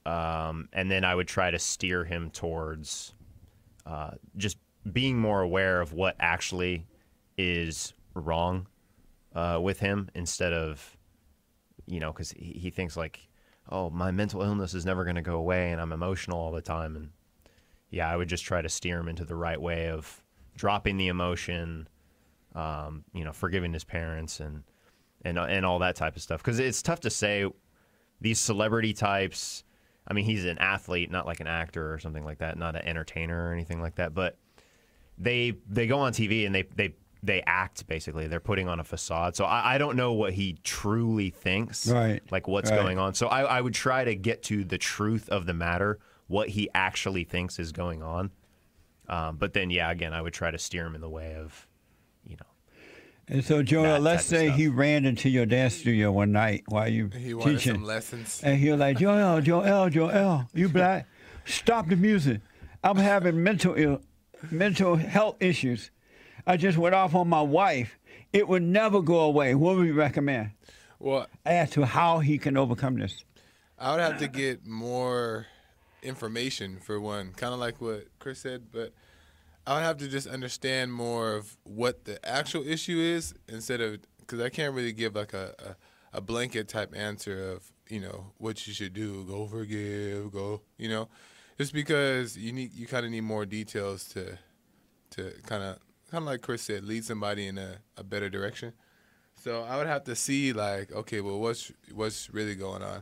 Um, 0.06 0.70
and 0.74 0.90
then 0.92 1.06
I 1.06 1.16
would 1.16 1.28
try 1.28 1.52
to 1.52 1.60
steer 1.60 2.04
him 2.04 2.30
towards 2.30 3.14
uh, 3.86 4.12
just 4.36 4.58
being 4.92 5.18
more 5.18 5.42
aware 5.42 5.80
of 5.80 5.94
what 5.94 6.16
actually 6.20 6.86
is 7.38 7.94
wrong 8.14 8.68
uh, 9.34 9.60
with 9.62 9.80
him 9.80 10.10
instead 10.14 10.52
of, 10.52 10.98
you 11.86 12.02
know, 12.02 12.12
because 12.12 12.32
he, 12.32 12.60
he 12.60 12.70
thinks 12.70 12.98
like, 12.98 13.30
oh, 13.70 13.90
my 13.90 14.12
mental 14.12 14.42
illness 14.42 14.74
is 14.74 14.86
never 14.86 15.04
going 15.04 15.16
to 15.16 15.22
go 15.22 15.36
away 15.36 15.72
and 15.72 15.82
I'm 15.82 15.92
emotional 15.92 16.38
all 16.38 16.52
the 16.52 16.62
time. 16.62 16.96
And 16.96 17.10
yeah, 17.90 18.10
I 18.10 18.16
would 18.16 18.28
just 18.28 18.44
try 18.44 18.62
to 18.62 18.70
steer 18.70 19.00
him 19.00 19.08
into 19.08 19.26
the 19.26 19.36
right 19.36 19.62
way 19.62 19.90
of 19.90 20.22
dropping 20.56 20.98
the 20.98 21.08
emotion, 21.08 21.88
um, 22.56 23.04
you 23.14 23.24
know, 23.24 23.34
forgiving 23.34 23.74
his 23.74 23.84
parents 23.84 24.40
and 24.40 24.64
and 25.26 25.38
and 25.38 25.66
all 25.66 25.80
that 25.80 25.96
type 25.96 26.16
of 26.16 26.22
stuff. 26.22 26.42
Because 26.42 26.60
it's 26.60 26.82
tough 26.82 27.00
to 27.02 27.10
say 27.10 27.46
these 28.22 28.40
celebrity 28.40 28.94
types. 28.94 29.64
I 30.08 30.14
mean, 30.14 30.26
he's 30.26 30.44
an 30.44 30.58
athlete, 30.58 31.10
not 31.10 31.26
like 31.26 31.40
an 31.40 31.48
actor 31.48 31.94
or 31.94 32.00
something 32.00 32.26
like 32.26 32.40
that, 32.40 32.58
not 32.58 32.76
an 32.76 32.86
entertainer 32.86 33.50
or 33.50 33.54
anything 33.54 33.82
like 33.82 33.96
that. 33.96 34.14
But 34.14 34.38
they 35.18 35.54
they 35.70 35.88
go 35.88 36.00
on 36.00 36.12
TV 36.14 36.46
and 36.46 36.54
they 36.54 36.64
they 36.76 36.96
they 37.24 37.42
act 37.48 37.88
basically. 37.88 38.28
They're 38.28 38.40
putting 38.42 38.68
on 38.68 38.80
a 38.80 38.84
facade. 38.84 39.36
So 39.36 39.46
I, 39.46 39.76
I 39.76 39.78
don't 39.78 39.96
know 39.96 40.12
what 40.14 40.34
he 40.34 40.58
truly 40.64 41.30
thinks, 41.30 41.88
Right. 41.88 42.22
Like 42.30 42.48
what's 42.48 42.70
Right. 42.70 42.76
going 42.78 43.00
on. 43.00 43.14
So 43.14 43.28
I, 43.28 43.44
I 43.44 43.62
would 43.62 43.74
try 43.74 44.04
to 44.04 44.14
get 44.16 44.44
to 44.44 44.64
the 44.66 44.78
truth 44.78 45.30
of 45.30 45.46
the 45.46 45.54
matter, 45.54 46.00
what 46.28 46.50
he 46.50 46.70
actually 46.76 47.24
thinks 47.24 47.60
is 47.60 47.72
going 47.72 48.04
on. 48.04 48.32
Um, 49.08 49.38
but 49.38 49.54
then, 49.54 49.70
yeah, 49.70 49.90
again, 49.92 50.14
I 50.14 50.22
would 50.22 50.34
try 50.34 50.52
to 50.52 50.58
steer 50.58 50.86
him 50.86 50.96
in 50.96 51.02
the 51.02 51.10
way 51.10 51.36
of, 51.36 51.68
you 52.26 52.36
know, 52.38 52.46
And 53.28 53.44
so, 53.44 53.64
Joel, 53.64 54.00
let's 54.00 54.26
say 54.26 54.50
he 54.50 54.68
ran 54.68 55.06
into 55.06 55.30
your 55.30 55.46
dance 55.46 55.76
studio 55.76 56.12
one 56.12 56.32
night 56.32 56.64
while 56.68 56.88
you 56.90 57.10
He 57.10 57.34
wanted 57.34 57.58
teaching, 57.60 57.76
some 57.76 57.84
lessons. 57.86 58.42
and 58.44 58.58
he 58.60 58.70
was 58.70 58.80
like, 58.80 58.98
"Joel, 58.98 59.42
Joel, 59.42 59.90
Joel, 59.90 60.50
you 60.54 60.68
black, 60.80 61.08
stop 61.46 61.88
the 61.88 61.96
music. 61.96 62.42
I'm 62.84 62.98
having 62.98 63.42
mental 63.44 63.76
Ill, 63.78 64.02
mental 64.52 64.96
health 64.98 65.38
issues. 65.42 65.90
I 66.46 66.58
just 66.58 66.78
went 66.78 66.96
off 66.96 67.16
on 67.16 67.28
my 67.30 67.42
wife. 67.42 67.98
It 68.32 68.48
would 68.48 68.64
never 68.64 69.02
go 69.02 69.22
away. 69.22 69.56
What 69.56 69.76
would 69.78 69.88
you 69.88 69.94
recommend 69.94 70.52
Well, 71.00 71.28
as 71.46 71.70
to 71.72 71.86
how 71.86 72.20
he 72.20 72.38
can 72.38 72.58
overcome 72.58 72.98
this?" 72.98 73.24
I 73.78 73.92
would 73.92 74.02
have 74.02 74.20
to 74.20 74.28
get 74.28 74.66
more 74.66 75.48
information 76.02 76.78
for 76.80 77.00
one, 77.00 77.32
kind 77.34 77.54
of 77.54 77.60
like 77.60 77.82
what 77.82 78.08
Chris 78.20 78.40
said, 78.40 78.72
but 78.72 78.94
I 79.66 79.76
would 79.76 79.84
have 79.84 79.98
to 79.98 80.08
just 80.08 80.28
understand 80.28 80.94
more 80.94 81.36
of 81.36 81.58
what 81.64 82.06
the 82.06 82.24
actual 82.28 82.66
issue 82.68 83.00
is 83.00 83.34
instead 83.48 83.82
of 83.82 84.00
because 84.20 84.40
I 84.40 84.50
can't 84.50 84.74
really 84.74 84.94
give 84.94 85.16
like 85.16 85.34
a, 85.34 85.54
a 85.60 86.18
a 86.18 86.22
blanket 86.22 86.68
type 86.68 86.94
answer 86.96 87.52
of 87.52 87.72
you 87.90 88.00
know 88.00 88.32
what 88.38 88.68
you 88.68 88.74
should 88.74 88.94
do, 88.94 89.24
go 89.26 89.48
forgive, 89.48 90.32
go 90.32 90.62
you 90.78 90.90
know, 90.90 91.10
just 91.58 91.74
because 91.74 92.38
you 92.38 92.52
need 92.52 92.74
you 92.74 92.88
kind 92.88 93.06
of 93.06 93.12
need 93.12 93.22
more 93.22 93.46
details 93.46 94.06
to 94.10 94.38
to 95.12 95.34
kind 95.46 95.64
of 95.64 95.80
kind 96.14 96.24
of 96.24 96.28
like 96.28 96.42
Chris 96.42 96.62
said, 96.62 96.84
lead 96.86 97.04
somebody 97.04 97.48
in 97.48 97.58
a, 97.58 97.78
a 97.98 98.04
better 98.04 98.30
direction. 98.30 98.72
So 99.34 99.64
I 99.64 99.78
would 99.78 99.88
have 99.88 100.04
to 100.04 100.16
see 100.16 100.54
like, 100.54 100.92
okay, 100.92 101.22
well, 101.22 101.40
what's 101.40 101.72
what's 101.92 102.32
really 102.32 102.54
going 102.56 102.84
on? 102.84 103.02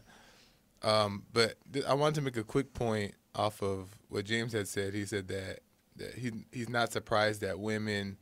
Um, 0.81 1.23
but 1.33 1.55
th- 1.71 1.83
I 1.85 1.93
wanted 1.93 2.15
to 2.15 2.21
make 2.21 2.37
a 2.37 2.43
quick 2.43 2.73
point 2.73 3.13
off 3.35 3.61
of 3.61 3.89
what 4.07 4.23
James 4.25 4.53
had 4.53 4.67
said. 4.69 4.93
He 4.93 5.05
said 5.05 5.27
that 5.27 5.59
that 5.97 6.15
he 6.15 6.31
he's 6.53 6.69
not 6.69 6.93
surprised 6.93 7.41
that 7.41 7.59
women 7.59 8.17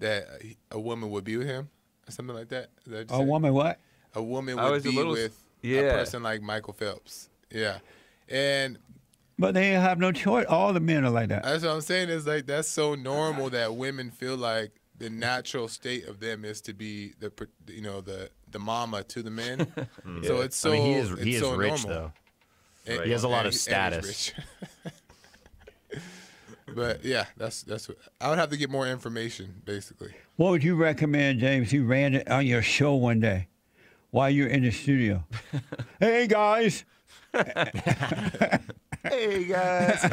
that 0.00 0.24
he- 0.42 0.56
a 0.72 0.80
woman 0.80 1.08
would 1.10 1.22
be 1.22 1.36
with 1.36 1.46
him 1.46 1.70
or 2.08 2.10
something 2.10 2.34
like 2.34 2.48
that. 2.48 2.70
Is 2.84 2.92
that 2.92 3.10
A 3.12 3.18
said? 3.18 3.26
woman, 3.28 3.54
what? 3.54 3.78
a 4.16 4.22
woman 4.22 4.56
would 4.56 4.70
was 4.72 4.84
a 4.84 4.88
be 4.90 4.96
little 4.96 5.12
with 5.12 5.40
yeah. 5.62 5.82
a 5.82 5.92
person 5.92 6.22
like 6.24 6.42
Michael 6.42 6.72
Phelps. 6.74 7.30
Yeah, 7.48 7.78
and 8.28 8.76
But 9.38 9.54
they 9.54 9.70
have 9.70 9.98
no 9.98 10.12
choice. 10.12 10.46
All 10.48 10.72
the 10.72 10.80
men 10.80 11.04
are 11.04 11.10
like 11.10 11.28
that. 11.28 11.42
That's 11.42 11.64
what 11.64 11.72
I'm 11.72 11.80
saying. 11.80 12.08
Is 12.10 12.26
like 12.26 12.46
that's 12.46 12.68
so 12.68 12.94
normal 12.94 13.50
that 13.50 13.74
women 13.74 14.10
feel 14.10 14.36
like 14.36 14.72
the 14.98 15.10
natural 15.10 15.66
state 15.68 16.06
of 16.06 16.20
them 16.20 16.44
is 16.44 16.60
to 16.62 16.72
be 16.74 17.12
the 17.18 17.32
you 17.68 17.82
know 17.82 18.00
the 18.00 18.30
the 18.50 18.58
mama 18.58 19.02
to 19.04 19.22
the 19.22 19.30
men. 19.30 19.66
So 20.24 20.42
it's 20.42 20.56
so 20.56 20.70
I 20.70 20.74
mean, 20.74 20.86
he 20.86 20.92
is 20.94 21.10
it's 21.12 21.22
he 21.22 21.34
is 21.36 21.40
so 21.42 21.54
rich 21.56 21.84
normal. 21.84 21.88
though. 21.88 22.12
And- 22.94 23.04
He 23.04 23.10
has 23.12 23.24
a 23.24 23.28
lot 23.28 23.46
and 23.46 23.54
of 23.54 23.60
he- 23.60 23.72
and 23.72 23.94
he's 23.94 24.32
status. 24.32 24.32
rich. 24.82 24.92
but 26.74 27.04
yeah, 27.04 27.26
that's 27.36 27.62
that's 27.62 27.88
what 27.88 27.98
I 28.20 28.28
would 28.28 28.38
have 28.38 28.50
to 28.50 28.56
get 28.56 28.70
more 28.70 28.86
information 28.86 29.62
basically. 29.64 30.12
What 30.36 30.50
would 30.50 30.62
you 30.64 30.74
recommend, 30.76 31.40
James? 31.40 31.72
You 31.72 31.84
ran 31.84 32.14
it 32.14 32.28
on 32.30 32.46
your 32.46 32.62
show 32.62 32.94
one 32.94 33.18
day 33.20 33.48
while 34.10 34.30
you're 34.30 34.48
in 34.48 34.62
the 34.62 34.70
studio. 34.70 35.24
hey 36.00 36.26
guys, 36.26 36.84
hey 39.04 39.44
guys. 39.44 40.04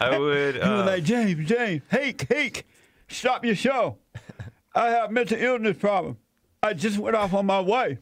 I 0.00 0.18
would. 0.18 0.54
He 0.54 0.60
was 0.60 0.68
Uh, 0.68 0.84
like, 0.86 1.04
James, 1.04 1.48
James, 1.48 1.82
Hake, 1.90 2.26
Hake, 2.28 2.66
stop 3.08 3.44
your 3.44 3.54
show. 3.54 3.98
I 4.74 4.88
have 4.90 5.10
mental 5.10 5.38
illness 5.38 5.76
problem. 5.76 6.18
I 6.62 6.74
just 6.74 6.98
went 6.98 7.16
off 7.16 7.32
on 7.34 7.46
my 7.46 7.60
wife. 7.60 7.98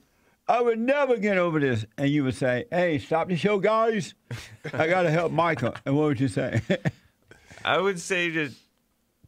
I 0.48 0.60
would 0.60 0.78
never 0.78 1.16
get 1.16 1.38
over 1.38 1.60
this. 1.60 1.84
And 1.98 2.08
you 2.10 2.24
would 2.24 2.34
say, 2.34 2.64
hey, 2.70 2.98
stop 2.98 3.28
the 3.28 3.36
show, 3.36 3.58
guys. 3.58 4.14
I 4.72 4.86
got 4.88 5.02
to 5.02 5.10
help 5.10 5.32
Michael. 5.32 5.74
And 5.84 5.96
what 5.96 6.04
would 6.04 6.20
you 6.20 6.28
say? 6.28 6.60
I 7.64 7.78
would 7.78 8.00
say 8.00 8.30
to 8.30 8.50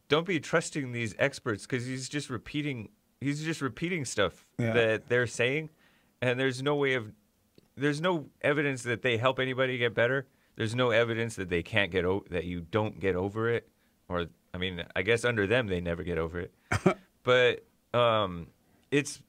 don't 0.09 0.25
be 0.27 0.39
trusting 0.39 0.91
these 0.91 1.15
experts 1.17 1.65
because 1.65 1.85
he's 1.85 2.09
just 2.09 2.29
repeating. 2.29 2.89
He's 3.21 3.43
just 3.43 3.61
repeating 3.61 4.05
stuff 4.05 4.45
Yeah. 4.59 4.73
that 4.73 5.09
they're 5.09 5.25
saying, 5.27 5.69
and 6.21 6.39
there's 6.39 6.61
no 6.61 6.75
way 6.75 6.93
of. 6.95 7.11
There's 7.77 7.99
no 8.01 8.27
evidence 8.41 8.83
that 8.83 9.01
they 9.01 9.17
help 9.17 9.39
anybody 9.39 9.77
get 9.77 9.93
better. 9.93 10.27
There's 10.55 10.75
no 10.75 10.91
evidence 10.91 11.35
that 11.35 11.49
they 11.49 11.61
can't 11.63 11.91
get 11.91 12.05
o- 12.05 12.23
that 12.29 12.45
you 12.45 12.61
don't 12.61 12.99
get 12.99 13.15
over 13.15 13.49
it, 13.49 13.67
or 14.07 14.27
I 14.53 14.57
mean, 14.57 14.83
I 14.95 15.01
guess 15.01 15.25
under 15.25 15.45
them 15.45 15.67
they 15.67 15.81
never 15.81 16.03
get 16.03 16.17
over 16.17 16.39
it. 16.39 16.53
but 17.23 17.65
um, 17.93 18.47
it's 18.91 19.21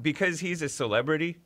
because 0.00 0.40
he's 0.40 0.62
a 0.62 0.68
celebrity. 0.68 1.38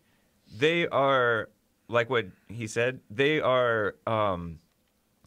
They 0.58 0.86
are 0.88 1.48
like 1.88 2.10
what 2.10 2.26
he 2.48 2.66
said. 2.66 3.00
They 3.08 3.40
are 3.40 3.94
um, 4.06 4.58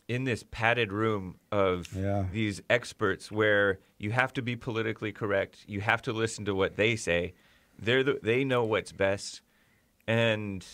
in 0.08 0.24
this 0.25 0.43
padded 0.51 0.91
room 0.91 1.38
of 1.51 1.88
Yeah. 1.96 2.25
these 2.32 2.62
experts 2.70 3.32
where 3.32 3.79
you 3.98 4.12
have 4.12 4.34
to 4.34 4.41
be 4.41 4.55
politically 4.55 5.12
correct. 5.12 5.63
You 5.67 5.82
have 5.82 6.01
to 6.03 6.13
listen 6.13 6.46
to 6.46 6.53
what 6.53 6.75
they 6.75 6.96
say. 6.96 7.34
They're 7.79 8.03
the, 8.03 8.20
they 8.22 8.43
know 8.43 8.63
what's 8.65 8.91
best, 8.91 9.41
and 10.08 10.66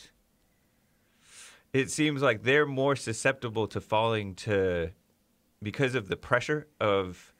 it 1.74 1.92
seems 1.92 2.22
like 2.22 2.44
they're 2.44 2.66
more 2.66 2.96
susceptible 2.96 3.68
to 3.68 3.82
falling 3.82 4.36
to 4.36 4.90
because 5.62 5.96
of 5.96 6.08
the 6.08 6.18
pressure 6.18 6.68
of 6.80 7.34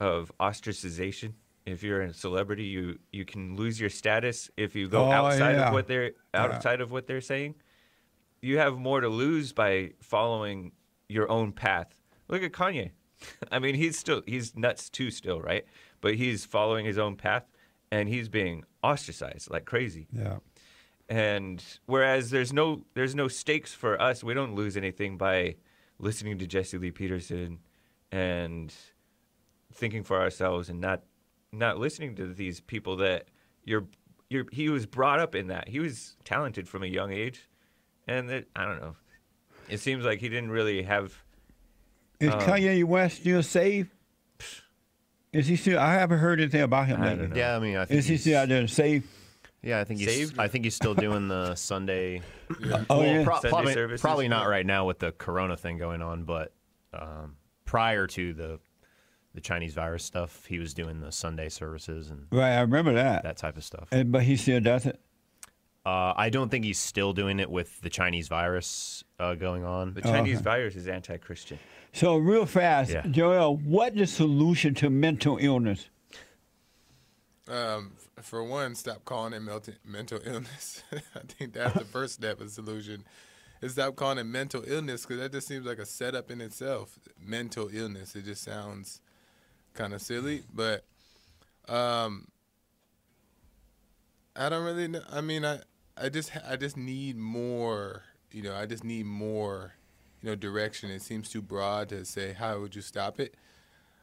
of 0.00 0.32
ostracization. 0.40 1.32
If 1.66 1.82
you're 1.82 2.02
a 2.02 2.12
celebrity, 2.12 2.64
you 2.64 2.98
you 3.12 3.24
can 3.24 3.56
lose 3.56 3.80
your 3.80 3.90
status 3.90 4.50
if 4.56 4.74
you 4.74 4.88
go 4.88 5.06
Oh, 5.06 5.10
outside 5.12 5.52
yeah. 5.56 5.68
of 5.68 5.72
what 5.72 5.86
they're 5.86 6.12
outside 6.34 6.80
of 6.80 6.90
what 6.90 7.06
they're 7.06 7.20
saying. 7.22 7.54
You 8.42 8.58
have 8.58 8.76
more 8.76 9.00
to 9.00 9.08
lose 9.08 9.52
by 9.54 9.92
following 10.02 10.72
your 11.08 11.30
own 11.30 11.52
path. 11.52 11.98
Look 12.28 12.42
at 12.42 12.52
Kanye. 12.52 12.90
I 13.50 13.58
mean, 13.58 13.74
he's 13.76 13.98
still 13.98 14.22
he's 14.26 14.54
nuts 14.54 14.90
too 14.90 15.10
still, 15.10 15.40
right? 15.40 15.64
But 16.02 16.16
he's 16.16 16.44
following 16.44 16.84
his 16.84 16.98
own 16.98 17.16
path 17.16 17.44
and 17.90 18.10
he's 18.10 18.28
being 18.28 18.64
ostracized 18.82 19.50
like 19.50 19.64
crazy. 19.64 20.06
yeah. 20.12 20.38
And 21.08 21.62
whereas 21.86 22.30
there's 22.30 22.52
no 22.52 22.82
there's 22.94 23.14
no 23.14 23.28
stakes 23.28 23.72
for 23.74 24.00
us, 24.00 24.24
we 24.24 24.32
don't 24.34 24.54
lose 24.54 24.76
anything 24.76 25.18
by 25.18 25.56
listening 25.98 26.38
to 26.38 26.46
Jesse 26.46 26.78
Lee 26.78 26.90
Peterson 26.90 27.58
and 28.10 28.72
thinking 29.72 30.02
for 30.04 30.20
ourselves 30.20 30.68
and 30.68 30.80
not 30.80 31.02
not 31.52 31.78
listening 31.78 32.14
to 32.16 32.32
these 32.32 32.60
people 32.60 32.96
that 32.96 33.28
you're 33.64 33.84
you're 34.30 34.46
he 34.50 34.68
was 34.70 34.86
brought 34.86 35.20
up 35.20 35.34
in 35.34 35.48
that. 35.48 35.68
He 35.68 35.78
was 35.78 36.16
talented 36.24 36.68
from 36.68 36.82
a 36.82 36.86
young 36.86 37.12
age. 37.12 37.48
And 38.06 38.28
that 38.28 38.46
I 38.56 38.64
don't 38.64 38.80
know. 38.80 38.96
It 39.68 39.78
seems 39.78 40.04
like 40.04 40.20
he 40.20 40.28
didn't 40.28 40.50
really 40.50 40.82
have 40.82 41.14
Is 42.20 42.32
Um, 42.32 42.40
Kanye 42.40 42.84
West 42.84 43.20
still 43.20 43.42
safe? 43.42 43.88
Is 45.32 45.46
he 45.48 45.56
still? 45.56 45.78
I 45.78 45.94
haven't 45.94 46.18
heard 46.18 46.40
anything 46.40 46.60
about 46.62 46.86
him 46.86 47.00
I 47.00 47.06
lately. 47.08 47.18
don't 47.22 47.30
know. 47.30 47.36
yeah, 47.36 47.56
I 47.56 47.58
mean, 47.58 47.76
I 47.76 47.84
think 47.86 47.98
Is 47.98 48.06
he 48.06 48.16
still 48.18 48.38
out 48.38 48.48
there 48.48 48.66
safe? 48.68 49.04
Yeah, 49.64 49.80
I 49.80 49.84
think 49.84 50.00
he's. 50.00 50.08
Saved? 50.08 50.38
I 50.38 50.48
think 50.48 50.64
he's 50.64 50.74
still 50.74 50.94
doing 50.94 51.28
the 51.28 51.54
Sunday. 51.56 52.22
Oh, 52.90 53.02
yeah. 53.02 53.24
pro- 53.24 53.34
Sunday 53.36 53.48
probably, 53.48 53.72
services? 53.74 54.00
probably 54.00 54.28
not 54.28 54.48
right 54.48 54.66
now 54.66 54.84
with 54.86 54.98
the 54.98 55.12
Corona 55.12 55.56
thing 55.56 55.78
going 55.78 56.02
on, 56.02 56.24
but 56.24 56.52
um, 56.92 57.36
prior 57.64 58.06
to 58.08 58.32
the 58.34 58.60
the 59.34 59.40
Chinese 59.40 59.74
virus 59.74 60.04
stuff, 60.04 60.44
he 60.46 60.58
was 60.60 60.74
doing 60.74 61.00
the 61.00 61.10
Sunday 61.10 61.48
services 61.48 62.08
and 62.10 62.26
Right, 62.30 62.52
I 62.56 62.60
remember 62.60 62.92
that. 62.92 63.24
that 63.24 63.36
type 63.36 63.56
of 63.56 63.64
stuff. 63.64 63.88
And- 63.90 64.12
but 64.12 64.22
he 64.22 64.36
still 64.36 64.60
does 64.60 64.86
it. 64.86 65.00
Uh, 65.84 66.14
I 66.16 66.30
don't 66.30 66.50
think 66.50 66.64
he's 66.64 66.78
still 66.78 67.12
doing 67.12 67.40
it 67.40 67.50
with 67.50 67.80
the 67.82 67.90
Chinese 67.90 68.28
virus 68.28 69.02
uh, 69.18 69.34
going 69.34 69.64
on. 69.64 69.92
the 69.94 70.02
Chinese 70.02 70.36
okay. 70.36 70.42
virus 70.44 70.76
is 70.76 70.86
anti-Christian. 70.88 71.58
So 71.92 72.16
real 72.16 72.46
fast, 72.46 72.90
Yeah. 72.92 73.02
Joel, 73.06 73.56
what 73.56 73.94
the 73.96 74.06
solution 74.06 74.74
to 74.76 74.88
mental 74.88 75.36
illness? 75.40 75.90
Um, 77.48 77.92
for 78.22 78.42
one, 78.42 78.74
stop 78.74 79.04
calling 79.04 79.32
it 79.34 79.42
mental 79.84 80.18
illness. 80.24 80.82
I 80.92 81.20
think 81.28 81.52
that's 81.52 81.74
the 81.74 81.84
first 81.92 82.14
step 82.14 82.40
of 82.40 82.50
solution. 82.50 83.04
Is 83.60 83.72
stop 83.72 83.96
calling 83.96 84.18
it 84.18 84.24
mental 84.24 84.62
illness 84.66 85.02
because 85.02 85.18
that 85.20 85.32
just 85.32 85.46
seems 85.46 85.66
like 85.66 85.78
a 85.78 85.86
setup 85.86 86.30
in 86.30 86.40
itself. 86.40 86.98
Mental 87.18 87.68
illness. 87.72 88.16
It 88.16 88.24
just 88.24 88.42
sounds 88.42 89.00
kind 89.74 89.92
of 89.94 90.02
silly, 90.02 90.42
but 90.52 90.84
um, 91.68 92.28
I 94.36 94.48
don't 94.48 94.64
really 94.64 94.88
know. 94.88 95.02
I 95.10 95.20
mean, 95.20 95.44
I 95.44 95.60
I 95.96 96.08
just 96.08 96.32
I 96.48 96.56
just 96.56 96.76
need 96.76 97.16
more. 97.16 98.02
You 98.32 98.42
know, 98.42 98.54
I 98.54 98.66
just 98.66 98.84
need 98.84 99.06
more. 99.06 99.74
You 100.22 100.30
know, 100.30 100.36
direction. 100.36 100.90
It 100.90 101.02
seems 101.02 101.28
too 101.28 101.42
broad 101.42 101.90
to 101.90 102.04
say 102.06 102.32
how 102.32 102.58
would 102.60 102.74
you 102.74 102.80
stop 102.82 103.20
it 103.20 103.34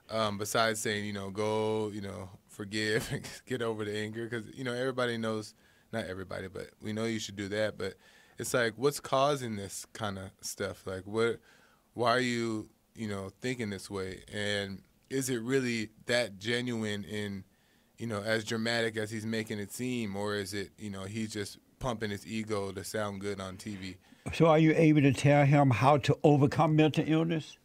um, 0.10 0.38
besides 0.38 0.80
saying, 0.80 1.06
you 1.06 1.14
know, 1.14 1.30
go, 1.30 1.90
you 1.94 2.02
know, 2.02 2.30
forgive 2.48 3.10
get 3.46 3.62
over 3.62 3.86
the 3.86 3.98
anger, 3.98 4.28
because 4.28 4.46
you 4.54 4.64
know 4.64 4.74
everybody 4.74 5.18
knows, 5.18 5.54
not 5.92 6.06
everybody, 6.06 6.48
but 6.48 6.70
we 6.82 6.94
know 6.94 7.06
you 7.06 7.20
should 7.20 7.36
do 7.36 7.48
that. 7.50 7.78
But 7.78 7.96
it's 8.38 8.54
like, 8.54 8.74
what's 8.76 9.00
causing 9.00 9.56
this 9.56 9.86
kind 9.94 10.18
of 10.18 10.32
stuff? 10.42 10.86
Like, 10.86 11.04
what, 11.06 11.40
why 11.94 12.12
are 12.12 12.20
you, 12.20 12.70
you 12.96 13.08
know, 13.08 13.30
thinking 13.42 13.70
this 13.70 13.90
way? 13.90 14.24
And 14.34 14.82
is 15.10 15.30
it 15.30 15.42
really 15.42 15.90
that 16.08 16.40
genuine 16.40 17.04
in, 17.04 17.44
you 17.98 18.08
know, 18.08 18.22
as 18.22 18.44
dramatic 18.44 18.98
as 18.98 19.12
he's 19.12 19.26
making 19.26 19.60
it 19.60 19.72
seem, 19.72 20.16
or 20.16 20.36
is 20.36 20.54
it, 20.54 20.72
you 20.78 20.90
know, 20.90 21.04
he's 21.04 21.32
just 21.32 21.58
pumping 21.80 22.10
his 22.10 22.26
ego 22.26 22.72
to 22.72 22.84
sound 22.84 23.22
good 23.22 23.40
on 23.40 23.58
TV? 23.58 23.98
So 24.34 24.48
are 24.48 24.60
you 24.60 24.74
able 24.76 25.02
to 25.02 25.14
tell 25.14 25.46
him 25.46 25.72
how 25.72 25.98
to 25.98 26.18
overcome 26.24 26.76
mental 26.76 27.04
illness? 27.08 27.58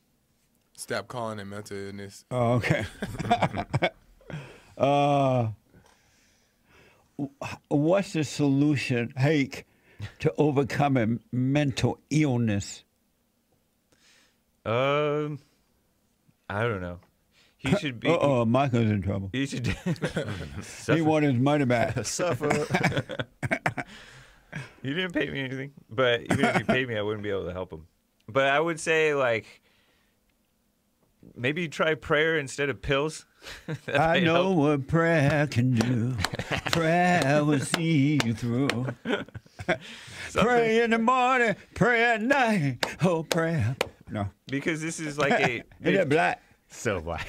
Stop 0.76 1.08
calling 1.08 1.38
it 1.38 1.46
mental 1.46 1.76
illness. 1.76 2.24
Oh, 2.30 2.52
okay. 2.54 2.84
uh, 4.78 5.48
what's 7.68 8.12
the 8.12 8.24
solution, 8.24 9.14
Hake, 9.16 9.66
to 10.18 10.32
overcoming 10.36 11.20
mental 11.32 11.98
illness? 12.10 12.84
Um, 14.66 15.38
I 16.50 16.62
don't 16.62 16.82
know. 16.82 16.98
He 17.56 17.74
should 17.78 17.98
be. 17.98 18.08
Uh 18.08 18.18
oh, 18.20 18.44
Michael's 18.44 18.90
in 18.90 19.00
trouble. 19.00 19.30
He 19.32 19.46
should. 19.46 19.66
He 19.86 20.62
suffer. 20.62 21.04
wanted 21.04 21.32
his 21.34 21.42
money 21.42 21.64
back. 21.64 22.04
Suffer. 22.04 22.66
You 24.82 24.94
didn't 24.94 25.12
pay 25.12 25.30
me 25.30 25.40
anything, 25.40 25.72
but 25.90 26.20
even 26.20 26.44
if 26.44 26.58
you 26.58 26.64
paid 26.64 26.88
me, 26.88 26.96
I 26.96 27.02
wouldn't 27.02 27.22
be 27.22 27.30
able 27.30 27.46
to 27.46 27.52
help 27.52 27.72
him. 27.72 27.86
But 28.28 28.48
I 28.48 28.60
would 28.60 28.78
say 28.78 29.14
like 29.14 29.62
maybe 31.36 31.68
try 31.68 31.94
prayer 31.94 32.38
instead 32.38 32.68
of 32.70 32.82
pills. 32.82 33.26
I 33.92 34.20
know 34.20 34.34
help. 34.44 34.56
what 34.56 34.86
prayer 34.88 35.46
can 35.46 35.74
do. 35.74 36.16
prayer 36.72 37.44
will 37.44 37.60
see 37.60 38.18
you 38.24 38.34
through. 38.34 38.68
pray 40.34 40.82
in 40.82 40.90
the 40.90 40.98
morning, 40.98 41.54
pray 41.74 42.04
at 42.04 42.22
night. 42.22 42.78
Oh, 43.02 43.22
prayer. 43.22 43.76
No. 44.10 44.28
because 44.46 44.80
this 44.82 45.00
is 45.00 45.18
like 45.18 45.32
a 45.32 45.56
Is 45.82 45.96
that 45.96 46.08
black? 46.08 46.42
so 46.68 47.00
black. 47.00 47.26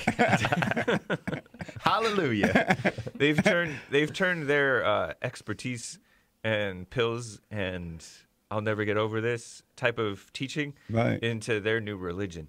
Hallelujah. 1.82 2.78
they've 3.16 3.42
turned 3.44 3.76
they've 3.92 4.12
turned 4.14 4.44
their 4.48 4.86
uh, 4.86 5.14
expertise 5.22 6.00
and 6.44 6.90
pills 6.90 7.40
and 7.52 8.06
I'll 8.50 8.62
never 8.62 8.86
get 8.86 8.98
over 8.98 9.20
this 9.22 9.62
type 9.76 10.00
of 10.00 10.32
teaching 10.34 10.74
Right. 10.90 11.22
into 11.22 11.60
their 11.60 11.82
new 11.82 11.98
religion, 11.98 12.48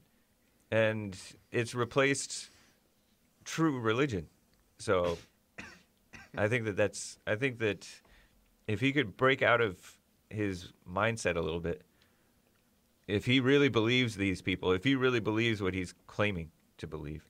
and 0.70 1.16
it's 1.50 1.74
replaced 1.74 2.50
true 3.44 3.78
religion. 3.81 4.26
So 4.78 5.18
I 6.37 6.48
think 6.48 6.64
that 6.66 6.76
that's 6.76 7.18
I 7.26 7.37
think 7.37 7.59
that 7.61 7.87
if 8.66 8.81
he 8.81 8.92
could 8.92 9.16
break 9.16 9.42
out 9.42 9.61
of 9.61 9.78
his 10.31 10.72
mindset 10.88 11.37
a 11.37 11.40
little 11.40 11.61
bit, 11.61 11.83
if 13.07 13.24
he 13.24 13.40
really 13.40 13.68
believes 13.68 14.16
these 14.16 14.42
people, 14.42 14.72
if 14.72 14.85
he 14.85 14.94
really 14.94 15.20
believes 15.20 15.62
what 15.62 15.74
he's 15.74 15.94
claiming 16.07 16.50
to 16.76 16.87
believe, 16.87 17.24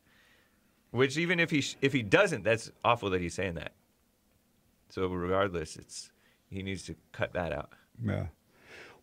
which 0.90 1.16
even 1.16 1.38
if 1.38 1.50
he 1.50 1.60
sh- 1.60 1.76
if 1.80 1.92
he 1.92 2.02
doesn't, 2.02 2.42
that's 2.42 2.70
awful 2.84 3.10
that 3.10 3.20
he's 3.20 3.34
saying 3.34 3.54
that. 3.54 3.72
So 4.90 5.06
regardless, 5.06 5.76
it's 5.76 6.10
he 6.50 6.62
needs 6.62 6.82
to 6.84 6.96
cut 7.12 7.32
that 7.34 7.52
out. 7.52 7.72
Yeah. 8.04 8.26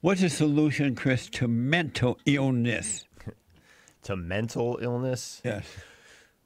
What's 0.01 0.21
the 0.21 0.29
solution, 0.29 0.95
Chris, 0.95 1.29
to 1.31 1.47
mental 1.47 2.19
illness? 2.25 3.05
to 4.05 4.15
mental 4.15 4.79
illness. 4.81 5.41
Yes. 5.43 5.65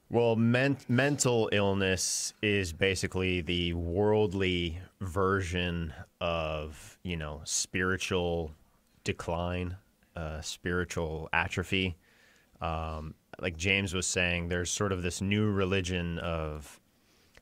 Well, 0.10 0.36
men- 0.36 0.78
mental 0.88 1.50
illness 1.52 2.34
is 2.42 2.74
basically 2.74 3.42
the 3.42 3.74
worldly 3.74 4.80
version 5.02 5.94
of 6.20 6.98
you 7.04 7.16
know 7.16 7.42
spiritual 7.44 8.52
decline, 9.04 9.78
uh, 10.16 10.42
spiritual 10.42 11.30
atrophy. 11.32 11.96
Um, 12.60 13.14
like 13.40 13.56
James 13.56 13.94
was 13.94 14.08
saying, 14.08 14.50
there's 14.50 14.72
sort 14.72 14.92
of 14.92 15.04
this 15.04 15.22
new 15.22 15.50
religion 15.52 16.18
of 16.20 16.80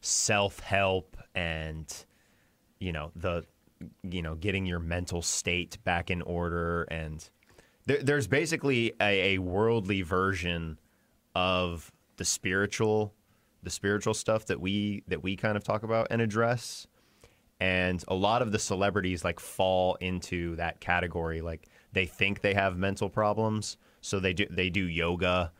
self 0.01 0.59
help 0.59 1.17
and 1.35 2.05
you 2.79 2.91
know 2.91 3.11
the 3.15 3.45
you 4.03 4.21
know 4.21 4.35
getting 4.35 4.65
your 4.65 4.79
mental 4.79 5.21
state 5.21 5.77
back 5.83 6.09
in 6.09 6.21
order 6.21 6.83
and 6.83 7.29
there, 7.87 8.03
there's 8.03 8.27
basically 8.27 8.93
a, 9.01 9.35
a 9.35 9.37
worldly 9.39 10.03
version 10.03 10.77
of 11.33 11.91
the 12.17 12.25
spiritual 12.25 13.13
the 13.63 13.69
spiritual 13.71 14.13
stuff 14.13 14.45
that 14.45 14.61
we 14.61 15.03
that 15.07 15.23
we 15.23 15.35
kind 15.35 15.57
of 15.57 15.63
talk 15.63 15.83
about 15.83 16.07
and 16.11 16.21
address. 16.21 16.85
And 17.59 18.03
a 18.07 18.13
lot 18.13 18.43
of 18.43 18.51
the 18.51 18.59
celebrities 18.59 19.23
like 19.23 19.39
fall 19.39 19.95
into 19.95 20.55
that 20.57 20.79
category. 20.79 21.41
Like 21.41 21.67
they 21.91 22.05
think 22.05 22.41
they 22.41 22.53
have 22.53 22.77
mental 22.77 23.09
problems 23.09 23.77
so 24.01 24.19
they 24.19 24.33
do 24.33 24.45
they 24.49 24.69
do 24.69 24.83
yoga 24.83 25.51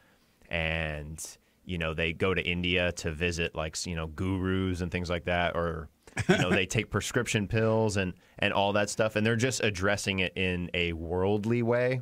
and 0.50 1.38
you 1.66 1.78
know 1.78 1.94
they 1.94 2.14
go 2.14 2.34
to 2.34 2.42
India 2.42 2.92
to 2.94 3.12
visit 3.12 3.56
like 3.56 3.86
you 3.86 3.96
know 3.96 4.08
gurus 4.08 4.82
and 4.82 4.92
things 4.92 5.10
like 5.10 5.26
that 5.26 5.56
or 5.56 5.90
you 6.30 6.38
know 6.38 6.50
they 6.50 6.66
take 6.78 6.90
prescription 6.90 7.48
pills 7.48 7.98
and 7.98 8.14
and 8.40 8.54
all 8.54 8.74
that 8.74 8.90
stuff. 8.90 9.16
And 9.16 9.26
they're 9.26 9.36
just 9.36 9.64
addressing 9.64 10.20
it 10.20 10.34
in 10.36 10.70
a 10.74 10.94
worldly 10.94 11.64
way 11.64 12.02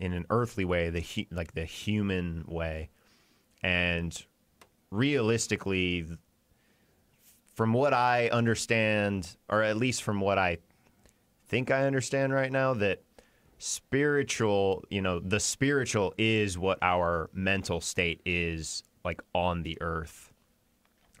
in 0.00 0.12
an 0.12 0.26
earthly 0.30 0.64
way 0.64 0.90
the 0.90 1.00
hu- 1.00 1.26
like 1.30 1.52
the 1.52 1.64
human 1.64 2.44
way 2.48 2.88
and 3.62 4.24
realistically 4.90 6.06
from 7.54 7.72
what 7.72 7.92
I 7.92 8.28
understand 8.30 9.36
or 9.48 9.62
at 9.62 9.76
least 9.76 10.02
from 10.02 10.20
what 10.20 10.38
I 10.38 10.58
think 11.46 11.70
I 11.70 11.84
understand 11.84 12.32
right 12.32 12.50
now 12.50 12.74
that 12.74 13.02
spiritual, 13.58 14.82
you 14.88 15.02
know, 15.02 15.20
the 15.20 15.38
spiritual 15.38 16.14
is 16.16 16.56
what 16.56 16.78
our 16.80 17.28
mental 17.34 17.80
state 17.80 18.22
is 18.24 18.82
like 19.04 19.20
on 19.34 19.62
the 19.62 19.76
earth. 19.82 20.32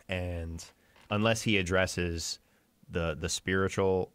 And 0.08 0.64
unless 1.10 1.42
he 1.42 1.58
addresses 1.58 2.38
the 2.90 3.16
the 3.20 3.28
spiritual 3.28 4.10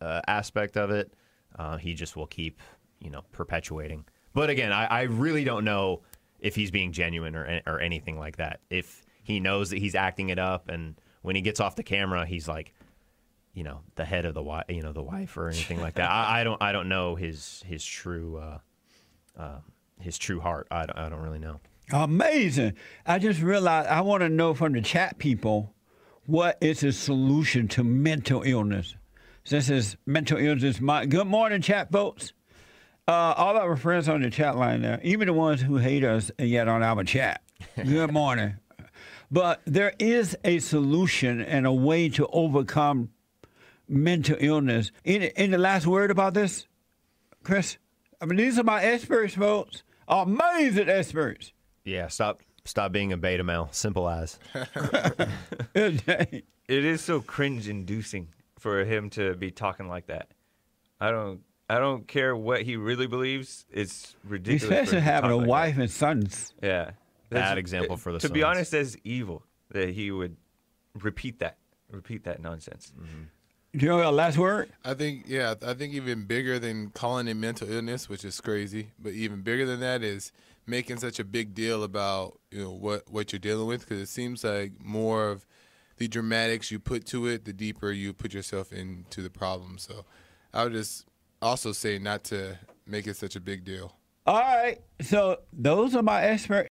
uh, 0.00 0.20
aspect 0.28 0.76
of 0.76 0.90
it, 0.90 1.12
uh, 1.58 1.76
he 1.76 1.94
just 1.94 2.16
will 2.16 2.26
keep, 2.26 2.60
you 3.00 3.10
know, 3.10 3.22
perpetuating. 3.32 4.04
But 4.34 4.50
again, 4.50 4.72
I, 4.72 4.86
I 4.86 5.02
really 5.02 5.44
don't 5.44 5.64
know 5.64 6.02
if 6.40 6.54
he's 6.54 6.70
being 6.70 6.92
genuine 6.92 7.34
or 7.34 7.60
or 7.66 7.80
anything 7.80 8.18
like 8.18 8.36
that. 8.36 8.60
If 8.70 9.04
he 9.22 9.40
knows 9.40 9.70
that 9.70 9.78
he's 9.78 9.94
acting 9.94 10.30
it 10.30 10.38
up, 10.38 10.68
and 10.68 11.00
when 11.22 11.36
he 11.36 11.42
gets 11.42 11.60
off 11.60 11.76
the 11.76 11.82
camera, 11.82 12.26
he's 12.26 12.48
like, 12.48 12.72
you 13.54 13.64
know 13.64 13.80
the 13.96 14.04
head 14.04 14.24
of 14.24 14.34
the 14.34 14.42
wife, 14.42 14.64
you 14.68 14.82
know 14.82 14.92
the 14.92 15.02
wife 15.02 15.36
or 15.36 15.48
anything 15.48 15.80
like 15.80 15.94
that. 15.94 16.10
I, 16.10 16.40
I, 16.40 16.44
don't 16.44 16.62
I 16.62 16.72
don't 16.72 16.88
know 16.88 17.16
his 17.16 17.62
his 17.66 17.84
true 17.84 18.38
uh, 18.38 18.58
uh, 19.36 19.58
his 20.00 20.18
true 20.18 20.40
heart. 20.40 20.68
I 20.70 20.86
don't, 20.86 20.98
I 20.98 21.08
don't 21.08 21.20
really 21.20 21.40
know. 21.40 21.60
Amazing. 21.92 22.74
I 23.06 23.18
just 23.18 23.40
realized 23.40 23.88
I 23.88 24.02
want 24.02 24.20
to 24.20 24.28
know 24.28 24.54
from 24.54 24.74
the 24.74 24.80
chat 24.80 25.18
people 25.18 25.74
what 26.26 26.58
is 26.60 26.80
the 26.80 26.92
solution 26.92 27.66
to 27.68 27.82
mental 27.82 28.42
illness. 28.42 28.94
This 29.48 29.70
is 29.70 29.96
mental 30.04 30.38
illness. 30.38 30.80
My 30.80 31.06
good 31.06 31.26
morning, 31.26 31.62
chat 31.62 31.90
folks. 31.90 32.32
Uh, 33.08 33.32
all 33.38 33.56
our 33.56 33.74
friends 33.74 34.06
on 34.06 34.20
the 34.20 34.28
chat 34.28 34.54
line 34.54 34.82
there, 34.82 35.00
even 35.02 35.28
the 35.28 35.32
ones 35.32 35.62
who 35.62 35.78
hate 35.78 36.04
us 36.04 36.30
and 36.38 36.46
yet 36.46 36.68
on 36.68 36.82
our 36.82 37.02
chat. 37.04 37.40
Good 37.74 38.12
morning. 38.12 38.56
But 39.30 39.62
there 39.64 39.94
is 39.98 40.36
a 40.44 40.58
solution 40.58 41.40
and 41.40 41.66
a 41.66 41.72
way 41.72 42.10
to 42.10 42.26
overcome 42.26 43.08
mental 43.88 44.36
illness. 44.38 44.92
Any, 45.06 45.32
any 45.36 45.56
last 45.56 45.86
word 45.86 46.10
about 46.10 46.34
this, 46.34 46.66
Chris? 47.42 47.78
I 48.20 48.26
mean, 48.26 48.36
these 48.36 48.58
are 48.58 48.64
my 48.64 48.82
experts, 48.82 49.34
folks. 49.34 49.84
Amazing 50.06 50.90
experts. 50.90 51.54
Yeah, 51.84 52.08
stop 52.08 52.42
stop 52.66 52.92
being 52.92 53.14
a 53.14 53.16
beta 53.16 53.42
male. 53.42 53.70
Simple 53.70 54.06
as. 54.06 54.38
it 55.74 56.44
is 56.68 57.00
so 57.00 57.22
cringe 57.22 57.70
inducing 57.70 58.28
for 58.58 58.84
him 58.84 59.08
to 59.10 59.34
be 59.34 59.50
talking 59.50 59.88
like 59.88 60.08
that. 60.08 60.28
I 61.00 61.10
don't 61.10 61.40
I 61.68 61.78
don't 61.78 62.08
care 62.08 62.34
what 62.34 62.62
he 62.62 62.76
really 62.76 63.06
believes. 63.06 63.66
It's 63.70 64.16
ridiculous. 64.24 64.62
Especially 64.78 65.00
having 65.00 65.30
a 65.30 65.36
like 65.36 65.46
wife 65.46 65.76
that. 65.76 65.82
and 65.82 65.90
sons. 65.90 66.54
Yeah. 66.62 66.92
Bad 67.30 67.58
example 67.58 67.96
for 67.96 68.12
the 68.12 68.18
To 68.20 68.30
be 68.30 68.42
honest, 68.42 68.72
that's 68.72 68.96
evil 69.04 69.44
that 69.70 69.90
he 69.90 70.10
would 70.10 70.36
repeat 70.94 71.40
that. 71.40 71.58
Repeat 71.90 72.24
that 72.24 72.40
nonsense. 72.40 72.92
Mm-hmm. 72.98 73.24
Do 73.76 73.84
you 73.84 73.92
know 73.92 73.98
your 73.98 74.10
last 74.10 74.38
word? 74.38 74.70
I 74.82 74.94
think 74.94 75.24
yeah, 75.26 75.54
I 75.66 75.74
think 75.74 75.92
even 75.92 76.24
bigger 76.24 76.58
than 76.58 76.90
calling 76.90 77.28
it 77.28 77.34
mental 77.34 77.70
illness, 77.70 78.08
which 78.08 78.24
is 78.24 78.40
crazy, 78.40 78.92
but 78.98 79.12
even 79.12 79.42
bigger 79.42 79.66
than 79.66 79.80
that 79.80 80.02
is 80.02 80.32
making 80.66 80.98
such 80.98 81.18
a 81.18 81.24
big 81.24 81.54
deal 81.54 81.82
about 81.82 82.38
you 82.50 82.62
know 82.62 82.72
what 82.72 83.10
what 83.10 83.32
you're 83.32 83.38
dealing 83.38 83.66
with 83.66 83.80
because 83.80 84.00
it 84.00 84.08
seems 84.08 84.42
like 84.42 84.72
more 84.82 85.28
of 85.28 85.46
the 85.98 86.08
dramatics 86.08 86.70
you 86.70 86.78
put 86.78 87.04
to 87.06 87.26
it, 87.26 87.44
the 87.44 87.52
deeper 87.52 87.90
you 87.90 88.12
put 88.14 88.32
yourself 88.32 88.72
into 88.72 89.20
the 89.22 89.30
problem. 89.30 89.76
So 89.76 90.06
I 90.54 90.64
would 90.64 90.72
just 90.72 91.06
also 91.40 91.72
say 91.72 91.98
not 91.98 92.24
to 92.24 92.58
make 92.86 93.06
it 93.06 93.16
such 93.16 93.36
a 93.36 93.40
big 93.40 93.64
deal. 93.64 93.94
All 94.26 94.40
right. 94.40 94.78
So 95.00 95.38
those 95.52 95.94
are 95.94 96.02
my 96.02 96.22
expert 96.22 96.66